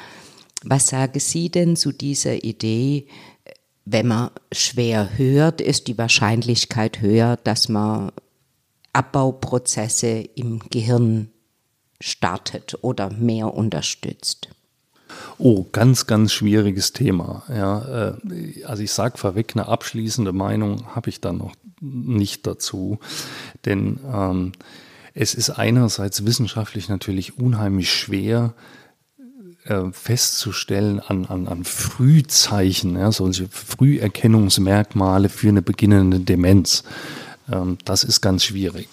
Was 0.62 0.88
sagen 0.88 1.18
Sie 1.18 1.48
denn 1.48 1.76
zu 1.76 1.90
dieser 1.90 2.44
Idee, 2.44 3.06
wenn 3.86 4.08
man 4.08 4.30
schwer 4.52 5.16
hört, 5.16 5.62
ist 5.62 5.86
die 5.86 5.96
Wahrscheinlichkeit 5.96 7.00
höher, 7.00 7.38
dass 7.42 7.70
man 7.70 8.12
Abbauprozesse 8.92 10.28
im 10.34 10.60
Gehirn 10.70 11.30
startet 12.00 12.78
oder 12.82 13.10
mehr 13.10 13.54
unterstützt? 13.54 14.48
Oh, 15.38 15.66
ganz, 15.72 16.06
ganz 16.06 16.32
schwieriges 16.32 16.92
Thema. 16.92 17.42
Ja, 17.48 18.12
äh, 18.12 18.64
also 18.64 18.82
ich 18.82 18.92
sage 18.92 19.18
vorweg, 19.18 19.52
eine 19.54 19.66
abschließende 19.66 20.32
Meinung 20.32 20.94
habe 20.94 21.10
ich 21.10 21.20
da 21.20 21.32
noch 21.32 21.54
nicht 21.80 22.46
dazu. 22.46 22.98
Denn 23.64 23.98
ähm, 24.12 24.52
es 25.14 25.34
ist 25.34 25.50
einerseits 25.50 26.24
wissenschaftlich 26.24 26.88
natürlich 26.88 27.38
unheimlich 27.38 27.92
schwer, 27.92 28.54
äh, 29.64 29.90
festzustellen 29.92 31.00
an, 31.00 31.26
an, 31.26 31.48
an 31.48 31.64
Frühzeichen, 31.64 32.96
ja, 32.96 33.12
solche 33.12 33.48
Früherkennungsmerkmale 33.48 35.28
für 35.28 35.48
eine 35.48 35.62
beginnende 35.62 36.20
Demenz. 36.20 36.84
Ähm, 37.50 37.78
das 37.84 38.04
ist 38.04 38.20
ganz 38.20 38.44
schwierig. 38.44 38.88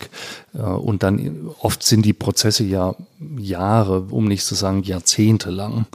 Äh, 0.54 0.62
und 0.62 1.04
dann 1.04 1.50
oft 1.60 1.84
sind 1.84 2.06
die 2.06 2.14
Prozesse 2.14 2.64
ja 2.64 2.96
Jahre, 3.38 4.08
um 4.12 4.28
nicht 4.28 4.46
zu 4.46 4.56
sagen 4.56 4.84
Jahrzehnte 4.84 5.50
lang. 5.50 5.86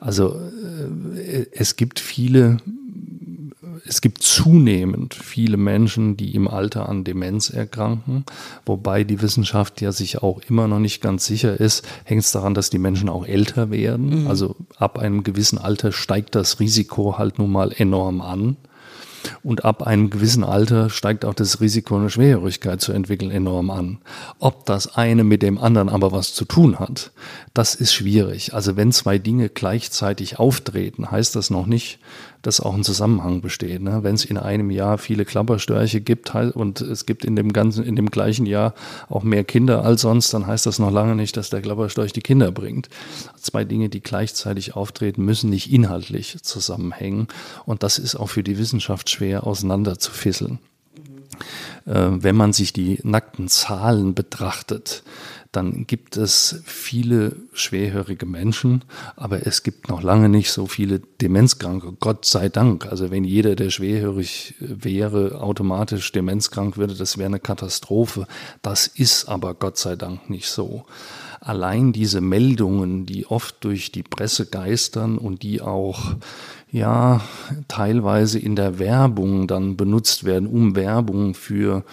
Also 0.00 0.36
äh, 1.16 1.46
es 1.52 1.76
gibt 1.76 2.00
viele 2.00 2.58
es 3.86 4.00
gibt 4.00 4.22
zunehmend 4.22 5.14
viele 5.14 5.56
Menschen, 5.56 6.16
die 6.16 6.34
im 6.34 6.48
Alter 6.48 6.88
an 6.88 7.02
Demenz 7.02 7.50
erkranken, 7.50 8.24
wobei 8.64 9.04
die 9.04 9.20
Wissenschaft 9.20 9.80
ja 9.80 9.90
sich 9.90 10.22
auch 10.22 10.40
immer 10.48 10.68
noch 10.68 10.78
nicht 10.78 11.00
ganz 11.00 11.26
sicher 11.26 11.58
ist. 11.58 11.86
Hängt 12.04 12.22
es 12.22 12.30
daran, 12.30 12.54
dass 12.54 12.70
die 12.70 12.78
Menschen 12.78 13.08
auch 13.08 13.26
älter 13.26 13.70
werden? 13.70 14.22
Mhm. 14.22 14.26
Also 14.28 14.56
ab 14.76 14.98
einem 14.98 15.24
gewissen 15.24 15.58
Alter 15.58 15.92
steigt 15.92 16.34
das 16.34 16.60
Risiko 16.60 17.18
halt 17.18 17.38
nun 17.38 17.50
mal 17.50 17.72
enorm 17.72 18.20
an. 18.20 18.56
Und 19.42 19.64
ab 19.64 19.82
einem 19.82 20.10
gewissen 20.10 20.44
Alter 20.44 20.90
steigt 20.90 21.24
auch 21.24 21.34
das 21.34 21.60
Risiko, 21.60 21.96
eine 21.96 22.10
Schwerhörigkeit 22.10 22.80
zu 22.80 22.92
entwickeln, 22.92 23.30
enorm 23.30 23.70
an. 23.70 23.98
Ob 24.38 24.66
das 24.66 24.94
eine 24.96 25.24
mit 25.24 25.42
dem 25.42 25.58
anderen 25.58 25.88
aber 25.88 26.12
was 26.12 26.34
zu 26.34 26.44
tun 26.44 26.78
hat, 26.78 27.12
das 27.54 27.74
ist 27.74 27.92
schwierig. 27.92 28.54
Also 28.54 28.76
wenn 28.76 28.92
zwei 28.92 29.18
Dinge 29.18 29.48
gleichzeitig 29.48 30.38
auftreten, 30.38 31.10
heißt 31.10 31.36
das 31.36 31.50
noch 31.50 31.66
nicht, 31.66 31.98
dass 32.42 32.60
auch 32.60 32.74
ein 32.74 32.84
Zusammenhang 32.84 33.40
besteht. 33.40 33.82
Ne? 33.82 34.02
Wenn 34.02 34.14
es 34.14 34.24
in 34.24 34.38
einem 34.38 34.70
Jahr 34.70 34.98
viele 34.98 35.24
Klapperstörche 35.24 36.00
gibt 36.00 36.34
und 36.34 36.80
es 36.80 37.04
gibt 37.06 37.24
in 37.24 37.36
dem 37.36 37.52
ganzen, 37.52 37.84
in 37.84 37.96
dem 37.96 38.10
gleichen 38.10 38.46
Jahr 38.46 38.74
auch 39.08 39.22
mehr 39.22 39.44
Kinder 39.44 39.84
als 39.84 40.02
sonst, 40.02 40.32
dann 40.32 40.46
heißt 40.46 40.66
das 40.66 40.78
noch 40.78 40.90
lange 40.90 41.16
nicht, 41.16 41.36
dass 41.36 41.50
der 41.50 41.60
Klapperstorch 41.60 42.12
die 42.12 42.22
Kinder 42.22 42.50
bringt. 42.50 42.88
Zwei 43.36 43.64
Dinge, 43.64 43.88
die 43.88 44.00
gleichzeitig 44.00 44.74
auftreten, 44.74 45.24
müssen 45.24 45.50
nicht 45.50 45.70
inhaltlich 45.70 46.38
zusammenhängen. 46.42 47.28
Und 47.66 47.82
das 47.82 47.98
ist 47.98 48.16
auch 48.16 48.28
für 48.28 48.42
die 48.42 48.58
Wissenschaft 48.58 49.09
schwer 49.10 49.46
auseinanderzufisseln. 49.46 50.58
Äh, 51.86 52.08
wenn 52.10 52.36
man 52.36 52.52
sich 52.52 52.72
die 52.72 52.98
nackten 53.02 53.48
Zahlen 53.48 54.14
betrachtet, 54.14 55.02
dann 55.52 55.86
gibt 55.88 56.16
es 56.16 56.62
viele 56.64 57.34
schwerhörige 57.52 58.24
Menschen, 58.24 58.84
aber 59.16 59.46
es 59.46 59.64
gibt 59.64 59.88
noch 59.88 60.00
lange 60.00 60.28
nicht 60.28 60.52
so 60.52 60.66
viele 60.66 61.00
Demenzkranke. 61.00 61.92
Gott 61.98 62.24
sei 62.24 62.48
Dank. 62.48 62.86
Also 62.86 63.10
wenn 63.10 63.24
jeder, 63.24 63.56
der 63.56 63.70
schwerhörig 63.70 64.54
wäre, 64.60 65.40
automatisch 65.40 66.12
demenzkrank 66.12 66.76
würde, 66.76 66.94
das 66.94 67.18
wäre 67.18 67.26
eine 67.26 67.40
Katastrophe. 67.40 68.28
Das 68.62 68.86
ist 68.86 69.28
aber 69.28 69.54
Gott 69.54 69.76
sei 69.76 69.96
Dank 69.96 70.30
nicht 70.30 70.48
so. 70.48 70.84
Allein 71.40 71.92
diese 71.92 72.20
Meldungen, 72.20 73.06
die 73.06 73.26
oft 73.26 73.64
durch 73.64 73.90
die 73.90 74.04
Presse 74.04 74.46
geistern 74.46 75.18
und 75.18 75.42
die 75.42 75.60
auch 75.60 76.14
ja 76.72 77.20
teilweise 77.68 78.38
in 78.38 78.56
der 78.56 78.78
Werbung 78.78 79.46
dann 79.46 79.76
benutzt 79.76 80.24
werden, 80.24 80.48
um 80.48 80.76
Werbung 80.76 81.34
für 81.34 81.84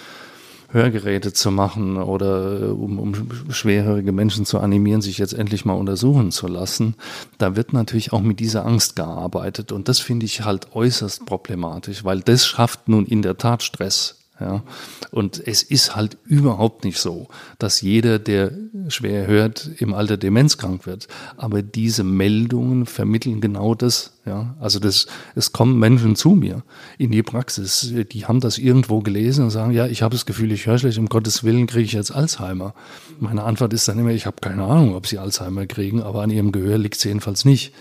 Hörgeräte 0.69 1.31
zu 1.31 1.49
machen 1.49 1.97
oder 1.97 2.61
äh, 2.61 2.65
um, 2.65 2.99
um 2.99 3.13
schwerhörige 3.49 4.11
Menschen 4.11 4.45
zu 4.45 4.59
animieren, 4.59 5.01
sich 5.01 5.17
jetzt 5.17 5.33
endlich 5.33 5.63
mal 5.63 5.73
untersuchen 5.73 6.31
zu 6.31 6.47
lassen. 6.47 6.95
Da 7.37 7.55
wird 7.55 7.71
natürlich 7.73 8.11
auch 8.11 8.21
mit 8.21 8.39
dieser 8.39 8.65
Angst 8.65 8.95
gearbeitet 8.95 9.71
und 9.71 9.87
das 9.87 9.99
finde 9.99 10.25
ich 10.25 10.43
halt 10.43 10.75
äußerst 10.75 11.25
problematisch, 11.25 12.03
weil 12.03 12.19
das 12.19 12.45
schafft 12.45 12.89
nun 12.89 13.05
in 13.05 13.21
der 13.21 13.37
Tat 13.37 13.63
Stress. 13.63 14.16
Ja. 14.39 14.63
Und 15.09 15.41
es 15.47 15.63
ist 15.63 15.95
halt 15.95 16.17
überhaupt 16.25 16.83
nicht 16.85 16.99
so, 16.99 17.27
dass 17.57 17.81
jeder, 17.81 18.19
der 18.19 18.51
schwer 18.87 19.25
hört, 19.25 19.69
im 19.79 19.95
Alter 19.95 20.17
demenzkrank 20.17 20.85
wird. 20.85 21.07
Aber 21.37 21.63
diese 21.63 22.03
Meldungen 22.03 22.85
vermitteln 22.85 23.41
genau 23.41 23.73
das. 23.73 24.13
Ja. 24.25 24.55
Also 24.59 24.79
das, 24.79 25.07
es 25.35 25.53
kommen 25.53 25.79
Menschen 25.79 26.15
zu 26.15 26.31
mir 26.31 26.63
in 26.99 27.11
die 27.11 27.23
Praxis, 27.23 27.93
die 28.11 28.25
haben 28.25 28.39
das 28.39 28.59
irgendwo 28.59 28.99
gelesen 29.01 29.45
und 29.45 29.49
sagen, 29.49 29.71
ja, 29.71 29.87
ich 29.87 30.03
habe 30.03 30.13
das 30.13 30.27
Gefühl, 30.27 30.51
ich 30.51 30.67
höre 30.67 30.77
schlecht, 30.77 30.99
um 30.99 31.07
Gottes 31.07 31.43
Willen 31.43 31.65
kriege 31.65 31.85
ich 31.85 31.93
jetzt 31.93 32.11
Alzheimer. 32.11 32.75
Meine 33.19 33.43
Antwort 33.43 33.73
ist 33.73 33.87
dann 33.87 33.97
immer, 33.97 34.11
ich 34.11 34.27
habe 34.27 34.37
keine 34.39 34.65
Ahnung, 34.65 34.93
ob 34.95 35.07
sie 35.07 35.17
Alzheimer 35.17 35.65
kriegen, 35.65 36.03
aber 36.03 36.21
an 36.21 36.29
ihrem 36.29 36.51
Gehör 36.51 36.77
liegt 36.77 36.97
es 36.97 37.03
jedenfalls 37.03 37.43
nicht. 37.43 37.73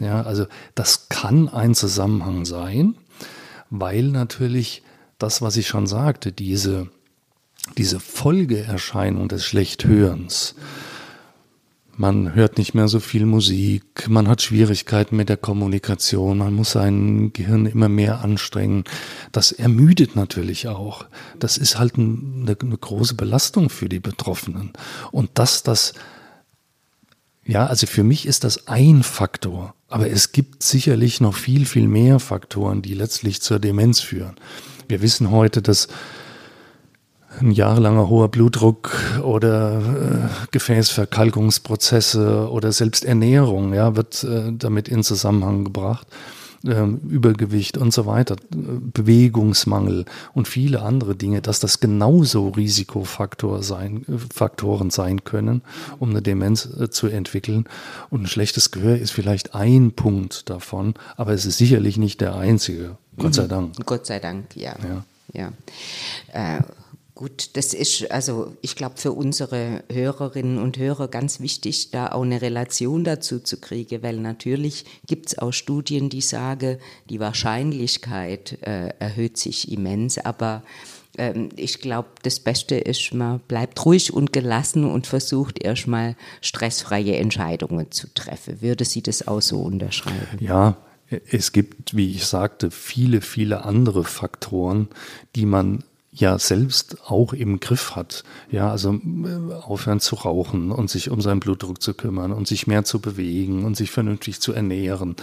Ja, 0.00 0.22
also 0.22 0.46
das 0.74 1.08
kann 1.08 1.48
ein 1.48 1.74
Zusammenhang 1.74 2.46
sein, 2.46 2.96
weil 3.68 4.04
natürlich 4.04 4.82
das, 5.22 5.42
was 5.42 5.56
ich 5.56 5.68
schon 5.68 5.86
sagte, 5.86 6.32
diese, 6.32 6.88
diese 7.76 8.00
Folgeerscheinung 8.00 9.28
des 9.28 9.44
Schlechthörens. 9.44 10.54
Man 11.96 12.34
hört 12.34 12.56
nicht 12.56 12.72
mehr 12.72 12.88
so 12.88 12.98
viel 12.98 13.26
Musik, 13.26 14.08
man 14.08 14.26
hat 14.26 14.40
Schwierigkeiten 14.40 15.16
mit 15.16 15.28
der 15.28 15.36
Kommunikation, 15.36 16.38
man 16.38 16.54
muss 16.54 16.72
sein 16.72 17.32
Gehirn 17.34 17.66
immer 17.66 17.90
mehr 17.90 18.22
anstrengen. 18.22 18.84
Das 19.32 19.52
ermüdet 19.52 20.16
natürlich 20.16 20.68
auch. 20.68 21.04
Das 21.38 21.58
ist 21.58 21.78
halt 21.78 21.96
eine, 21.96 22.56
eine 22.58 22.78
große 22.78 23.14
Belastung 23.14 23.68
für 23.68 23.90
die 23.90 24.00
Betroffenen. 24.00 24.72
Und 25.12 25.30
dass 25.34 25.62
das 25.62 25.92
ja, 27.44 27.66
also 27.66 27.86
für 27.86 28.04
mich 28.04 28.26
ist 28.26 28.44
das 28.44 28.68
ein 28.68 29.02
Faktor, 29.02 29.74
aber 29.88 30.08
es 30.08 30.30
gibt 30.32 30.62
sicherlich 30.62 31.20
noch 31.20 31.34
viel, 31.34 31.66
viel 31.66 31.88
mehr 31.88 32.20
Faktoren, 32.20 32.80
die 32.80 32.94
letztlich 32.94 33.42
zur 33.42 33.58
Demenz 33.58 34.00
führen. 34.00 34.36
Wir 34.90 35.02
wissen 35.02 35.30
heute, 35.30 35.62
dass 35.62 35.86
ein 37.38 37.52
jahrelanger 37.52 38.08
hoher 38.08 38.28
Blutdruck 38.28 38.90
oder 39.22 39.78
äh, 39.78 40.48
Gefäßverkalkungsprozesse 40.50 42.50
oder 42.50 42.72
selbst 42.72 43.04
Ernährung 43.04 43.72
ja, 43.72 43.94
wird 43.94 44.24
äh, 44.24 44.52
damit 44.52 44.88
in 44.88 45.04
Zusammenhang 45.04 45.62
gebracht. 45.62 46.08
Ähm, 46.62 47.00
Übergewicht 47.08 47.78
und 47.78 47.94
so 47.94 48.04
weiter, 48.04 48.36
Bewegungsmangel 48.50 50.04
und 50.34 50.46
viele 50.46 50.82
andere 50.82 51.16
Dinge, 51.16 51.40
dass 51.40 51.58
das 51.58 51.80
genauso 51.80 52.48
Risikofaktor 52.50 53.62
sein, 53.62 54.04
Faktoren 54.30 54.90
sein 54.90 55.24
können, 55.24 55.62
um 55.98 56.10
eine 56.10 56.20
Demenz 56.20 56.66
äh, 56.66 56.90
zu 56.90 57.06
entwickeln. 57.06 57.64
Und 58.10 58.24
ein 58.24 58.26
schlechtes 58.26 58.72
Gehör 58.72 58.98
ist 58.98 59.10
vielleicht 59.10 59.54
ein 59.54 59.92
Punkt 59.92 60.50
davon, 60.50 60.92
aber 61.16 61.32
es 61.32 61.46
ist 61.46 61.56
sicherlich 61.56 61.96
nicht 61.96 62.20
der 62.20 62.34
einzige. 62.34 62.98
Gott 63.16 63.34
sei 63.34 63.44
mhm. 63.44 63.48
Dank. 63.48 63.86
Gott 63.86 64.04
sei 64.04 64.18
Dank, 64.18 64.54
ja. 64.54 64.74
ja. 65.32 65.52
ja. 66.34 66.56
Äh, 66.58 66.62
Gut, 67.20 67.50
das 67.52 67.74
ist 67.74 68.10
also, 68.10 68.56
ich 68.62 68.76
glaube, 68.76 68.94
für 68.96 69.12
unsere 69.12 69.84
Hörerinnen 69.92 70.56
und 70.56 70.78
Hörer 70.78 71.06
ganz 71.06 71.38
wichtig, 71.38 71.90
da 71.90 72.12
auch 72.12 72.22
eine 72.22 72.40
Relation 72.40 73.04
dazu 73.04 73.40
zu 73.40 73.60
kriegen, 73.60 74.02
weil 74.02 74.16
natürlich 74.16 74.86
gibt 75.06 75.26
es 75.26 75.38
auch 75.38 75.52
Studien, 75.52 76.08
die 76.08 76.22
sagen, 76.22 76.78
die 77.10 77.20
Wahrscheinlichkeit 77.20 78.56
äh, 78.62 78.94
erhöht 78.98 79.36
sich 79.36 79.70
immens, 79.70 80.16
aber 80.16 80.62
ähm, 81.18 81.50
ich 81.56 81.80
glaube, 81.80 82.08
das 82.22 82.40
Beste 82.40 82.76
ist, 82.76 83.12
man 83.12 83.40
bleibt 83.40 83.84
ruhig 83.84 84.14
und 84.14 84.32
gelassen 84.32 84.86
und 84.86 85.06
versucht 85.06 85.62
erstmal 85.62 86.16
stressfreie 86.40 87.16
Entscheidungen 87.16 87.90
zu 87.90 88.06
treffen. 88.14 88.62
Würde 88.62 88.86
Sie 88.86 89.02
das 89.02 89.28
auch 89.28 89.42
so 89.42 89.60
unterschreiben? 89.60 90.38
Ja, 90.40 90.78
es 91.30 91.52
gibt, 91.52 91.94
wie 91.94 92.12
ich 92.12 92.24
sagte, 92.24 92.70
viele, 92.70 93.20
viele 93.20 93.66
andere 93.66 94.04
Faktoren, 94.04 94.88
die 95.36 95.44
man 95.44 95.84
ja 96.20 96.38
selbst 96.38 96.98
auch 97.06 97.32
im 97.32 97.58
Griff 97.60 97.96
hat. 97.96 98.24
Ja, 98.50 98.70
also 98.70 98.92
äh, 98.92 99.54
aufhören 99.62 100.00
zu 100.00 100.16
rauchen 100.16 100.70
und 100.70 100.90
sich 100.90 101.10
um 101.10 101.20
seinen 101.20 101.40
Blutdruck 101.40 101.82
zu 101.82 101.94
kümmern 101.94 102.32
und 102.32 102.46
sich 102.46 102.66
mehr 102.66 102.84
zu 102.84 103.00
bewegen 103.00 103.64
und 103.64 103.76
sich 103.76 103.90
vernünftig 103.90 104.40
zu 104.40 104.52
ernähren 104.52 105.16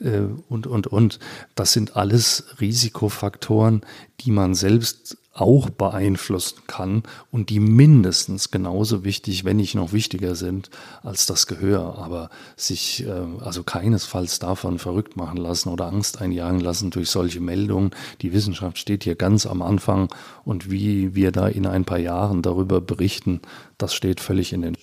äh, 0.00 0.22
und, 0.48 0.66
und, 0.66 0.86
und. 0.86 1.18
Das 1.54 1.72
sind 1.72 1.96
alles 1.96 2.44
Risikofaktoren, 2.60 3.82
die 4.20 4.32
man 4.32 4.54
selbst 4.54 5.16
auch 5.32 5.70
beeinflussen 5.70 6.58
kann 6.66 7.02
und 7.30 7.50
die 7.50 7.60
mindestens 7.60 8.50
genauso 8.50 9.04
wichtig, 9.04 9.44
wenn 9.44 9.58
nicht 9.58 9.74
noch 9.74 9.92
wichtiger 9.92 10.34
sind 10.34 10.70
als 11.02 11.26
das 11.26 11.46
Gehör. 11.46 11.98
Aber 11.98 12.30
sich 12.56 13.06
äh, 13.06 13.26
also 13.40 13.62
keinesfalls 13.62 14.40
davon 14.40 14.78
verrückt 14.78 15.16
machen 15.16 15.36
lassen 15.36 15.68
oder 15.68 15.86
Angst 15.86 16.20
einjagen 16.20 16.60
lassen 16.60 16.90
durch 16.90 17.10
solche 17.10 17.40
Meldungen. 17.40 17.90
Die 18.22 18.32
Wissenschaft 18.32 18.78
steht 18.78 19.04
hier 19.04 19.14
ganz 19.14 19.46
am 19.46 19.62
Anfang 19.62 20.08
und 20.44 20.70
wie 20.70 21.14
wir 21.14 21.30
da 21.30 21.46
in 21.46 21.66
ein 21.66 21.84
paar 21.84 21.98
Jahren 21.98 22.42
darüber 22.42 22.80
berichten, 22.80 23.40
das 23.78 23.94
steht 23.94 24.20
völlig 24.20 24.52
in 24.52 24.62
den. 24.62 24.76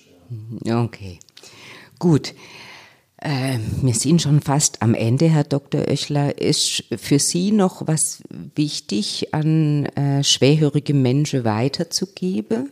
Okay, 0.66 1.18
gut. 1.98 2.34
Äh, 3.20 3.58
wir 3.82 3.94
sind 3.94 4.22
schon 4.22 4.40
fast 4.40 4.80
am 4.80 4.94
Ende, 4.94 5.28
Herr 5.28 5.44
Dr. 5.44 5.88
Oechler. 5.88 6.38
Ist 6.38 6.84
für 6.96 7.18
Sie 7.18 7.50
noch 7.50 7.86
was 7.86 8.22
wichtig 8.54 9.34
an 9.34 9.86
äh, 9.86 10.22
schwerhörige 10.22 10.94
Menschen 10.94 11.44
weiterzugeben? 11.44 12.70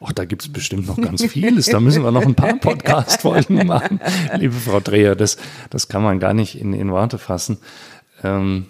Ach, 0.00 0.12
da 0.12 0.24
gibt 0.24 0.42
es 0.42 0.52
bestimmt 0.52 0.86
noch 0.86 0.96
ganz 0.96 1.24
vieles. 1.24 1.66
Da 1.66 1.80
müssen 1.80 2.04
wir 2.04 2.12
noch 2.12 2.24
ein 2.24 2.34
paar 2.34 2.54
Podcast-Folgen 2.60 3.66
machen. 3.66 4.00
Liebe 4.38 4.54
Frau 4.54 4.80
Dreher, 4.80 5.16
das, 5.16 5.36
das 5.70 5.88
kann 5.88 6.02
man 6.02 6.20
gar 6.20 6.34
nicht 6.34 6.54
in, 6.58 6.72
in 6.72 6.90
Worte 6.92 7.18
fassen. 7.18 7.58
Ähm, 8.22 8.66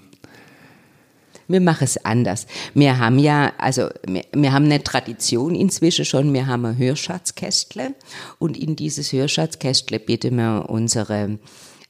wir 1.48 1.60
machen 1.60 1.84
es 1.84 2.04
anders. 2.04 2.46
Wir 2.74 2.98
haben 2.98 3.18
ja, 3.18 3.52
also 3.58 3.88
wir, 4.06 4.24
wir, 4.32 4.52
haben 4.52 4.66
eine 4.66 4.84
Tradition 4.84 5.54
inzwischen 5.54 6.04
schon, 6.04 6.32
wir 6.32 6.46
haben 6.46 6.64
ein 6.66 6.78
Hörschatzkästle 6.78 7.94
und 8.38 8.56
in 8.56 8.76
dieses 8.76 9.12
Hörschatzkästle 9.12 9.98
bitten 9.98 10.36
wir 10.36 10.66
unsere 10.68 11.38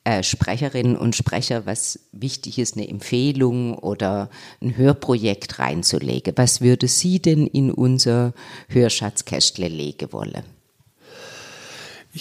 äh, 0.05 0.23
Sprecherinnen 0.23 0.97
und 0.97 1.17
Sprecher, 1.17 1.67
was 1.67 1.99
wichtig 2.13 2.59
ist, 2.59 2.77
eine 2.77 2.89
Empfehlung 2.89 3.77
oder 3.77 4.31
ein 4.63 4.77
Hörprojekt 4.77 5.59
reinzulegen. 5.59 6.33
Was 6.37 6.61
würde 6.61 6.89
Sie 6.89 7.21
denn 7.21 7.47
in 7.47 7.71
unser 7.71 8.33
Hörschatzkästle 8.69 9.69
legen 9.69 10.13
wollen? 10.13 10.58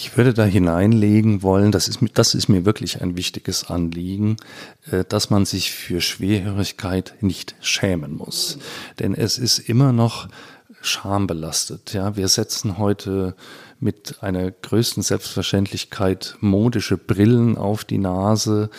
Ich 0.00 0.16
würde 0.16 0.32
da 0.32 0.44
hineinlegen 0.44 1.42
wollen, 1.42 1.72
das 1.72 1.88
ist, 1.88 1.98
das 2.14 2.36
ist 2.36 2.46
mir 2.48 2.64
wirklich 2.64 3.02
ein 3.02 3.16
wichtiges 3.16 3.68
Anliegen, 3.68 4.36
äh, 4.92 5.04
dass 5.04 5.28
man 5.28 5.44
sich 5.44 5.72
für 5.72 6.00
Schwerhörigkeit 6.00 7.16
nicht 7.20 7.56
schämen 7.60 8.14
muss. 8.14 8.58
Denn 9.00 9.12
es 9.12 9.38
ist 9.38 9.58
immer 9.58 9.92
noch 9.92 10.28
schambelastet. 10.82 11.94
Ja, 11.94 12.14
wir 12.14 12.28
setzen 12.28 12.78
heute 12.78 13.34
mit 13.80 14.22
einer 14.22 14.52
größten 14.52 15.02
Selbstverständlichkeit 15.02 16.36
modische 16.38 16.96
Brillen 16.96 17.58
auf 17.58 17.84
die 17.84 17.98
Nase. 17.98 18.70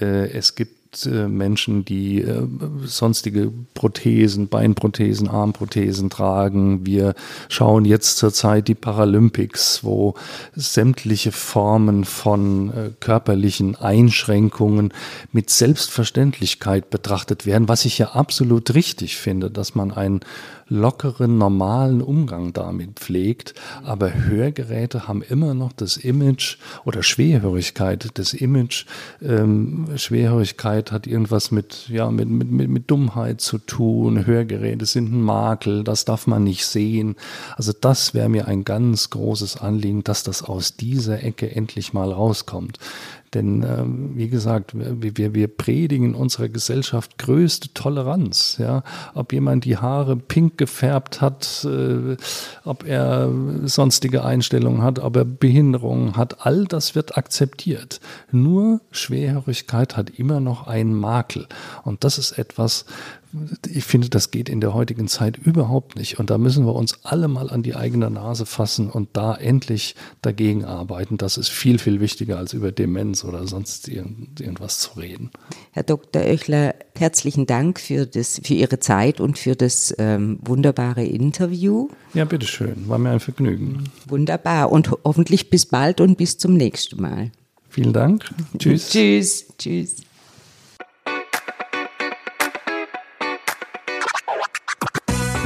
Äh, 0.00 0.30
es 0.30 0.54
gibt 0.54 0.77
äh, 1.06 1.28
Menschen, 1.28 1.84
die 1.84 2.22
äh, 2.22 2.46
sonstige 2.84 3.52
Prothesen, 3.74 4.48
Beinprothesen, 4.48 5.28
Armprothesen 5.28 6.10
tragen. 6.10 6.86
Wir 6.86 7.14
schauen 7.48 7.84
jetzt 7.84 8.16
zurzeit 8.16 8.68
die 8.68 8.74
Paralympics, 8.74 9.84
wo 9.84 10.14
sämtliche 10.54 11.32
Formen 11.32 12.04
von 12.04 12.70
äh, 12.70 12.90
körperlichen 13.00 13.76
Einschränkungen 13.76 14.92
mit 15.32 15.50
Selbstverständlichkeit 15.50 16.90
betrachtet 16.90 17.46
werden, 17.46 17.68
was 17.68 17.84
ich 17.84 17.98
ja 17.98 18.12
absolut 18.12 18.74
richtig 18.74 19.16
finde, 19.16 19.50
dass 19.50 19.74
man 19.74 19.92
ein 19.92 20.20
lockeren, 20.68 21.38
normalen 21.38 22.02
Umgang 22.02 22.52
damit 22.52 22.98
pflegt. 22.98 23.54
Aber 23.84 24.12
Hörgeräte 24.14 25.08
haben 25.08 25.22
immer 25.22 25.54
noch 25.54 25.72
das 25.72 25.96
Image 25.96 26.58
oder 26.84 27.02
Schwerhörigkeit, 27.02 28.10
das 28.14 28.34
Image. 28.34 28.86
Ähm, 29.22 29.88
Schwerhörigkeit 29.96 30.92
hat 30.92 31.06
irgendwas 31.06 31.50
mit, 31.50 31.88
ja, 31.88 32.10
mit, 32.10 32.28
mit, 32.28 32.50
mit, 32.50 32.68
mit 32.68 32.90
Dummheit 32.90 33.40
zu 33.40 33.58
tun. 33.58 34.26
Hörgeräte 34.26 34.86
sind 34.86 35.12
ein 35.12 35.22
Makel, 35.22 35.84
das 35.84 36.04
darf 36.04 36.26
man 36.26 36.44
nicht 36.44 36.66
sehen. 36.66 37.16
Also 37.56 37.72
das 37.78 38.14
wäre 38.14 38.28
mir 38.28 38.48
ein 38.48 38.64
ganz 38.64 39.10
großes 39.10 39.56
Anliegen, 39.56 40.04
dass 40.04 40.22
das 40.22 40.42
aus 40.42 40.76
dieser 40.76 41.22
Ecke 41.22 41.54
endlich 41.54 41.92
mal 41.92 42.12
rauskommt. 42.12 42.78
Denn 43.34 43.62
äh, 43.62 43.84
wie 44.16 44.28
gesagt, 44.28 44.72
wir, 44.74 45.34
wir 45.34 45.48
predigen 45.48 46.08
in 46.10 46.14
unserer 46.14 46.48
Gesellschaft 46.48 47.18
größte 47.18 47.72
Toleranz. 47.74 48.56
Ja? 48.58 48.82
Ob 49.14 49.32
jemand 49.32 49.64
die 49.64 49.76
Haare 49.76 50.16
pink 50.16 50.58
gefärbt 50.58 51.20
hat, 51.20 51.66
äh, 51.68 52.16
ob 52.64 52.86
er 52.86 53.30
sonstige 53.64 54.24
Einstellungen 54.24 54.82
hat, 54.82 54.98
ob 54.98 55.16
er 55.16 55.24
Behinderungen 55.24 56.16
hat, 56.16 56.46
all 56.46 56.64
das 56.64 56.94
wird 56.94 57.16
akzeptiert. 57.16 58.00
Nur 58.30 58.80
Schwerhörigkeit 58.90 59.96
hat 59.96 60.10
immer 60.10 60.40
noch 60.40 60.66
einen 60.66 60.94
Makel. 60.94 61.46
Und 61.84 62.04
das 62.04 62.18
ist 62.18 62.38
etwas, 62.38 62.86
ich 63.70 63.84
finde, 63.84 64.08
das 64.08 64.30
geht 64.30 64.48
in 64.48 64.60
der 64.60 64.72
heutigen 64.72 65.06
Zeit 65.06 65.36
überhaupt 65.36 65.96
nicht. 65.96 66.18
Und 66.18 66.30
da 66.30 66.38
müssen 66.38 66.64
wir 66.64 66.74
uns 66.74 67.04
alle 67.04 67.28
mal 67.28 67.50
an 67.50 67.62
die 67.62 67.76
eigene 67.76 68.10
Nase 68.10 68.46
fassen 68.46 68.88
und 68.90 69.10
da 69.12 69.34
endlich 69.34 69.94
dagegen 70.22 70.64
arbeiten. 70.64 71.18
Das 71.18 71.36
ist 71.36 71.48
viel, 71.48 71.78
viel 71.78 72.00
wichtiger, 72.00 72.38
als 72.38 72.54
über 72.54 72.72
Demenz 72.72 73.24
oder 73.24 73.46
sonst 73.46 73.88
irgendwas 73.88 74.80
zu 74.80 74.98
reden. 74.98 75.30
Herr 75.72 75.82
Dr. 75.82 76.22
Oechler, 76.22 76.74
herzlichen 76.94 77.46
Dank 77.46 77.80
für, 77.80 78.06
das, 78.06 78.40
für 78.42 78.54
Ihre 78.54 78.78
Zeit 78.78 79.20
und 79.20 79.38
für 79.38 79.56
das 79.56 79.94
ähm, 79.98 80.38
wunderbare 80.42 81.04
Interview. 81.04 81.88
Ja, 82.14 82.24
bitteschön. 82.24 82.88
War 82.88 82.98
mir 82.98 83.10
ein 83.10 83.20
Vergnügen. 83.20 83.84
Wunderbar. 84.06 84.72
Und 84.72 84.90
hoffentlich 85.04 85.50
bis 85.50 85.66
bald 85.66 86.00
und 86.00 86.16
bis 86.16 86.38
zum 86.38 86.54
nächsten 86.54 87.00
Mal. 87.00 87.30
Vielen 87.68 87.92
Dank. 87.92 88.24
Tschüss. 88.58 88.88
Tschüss. 88.88 89.46
Tschüss. 89.58 90.07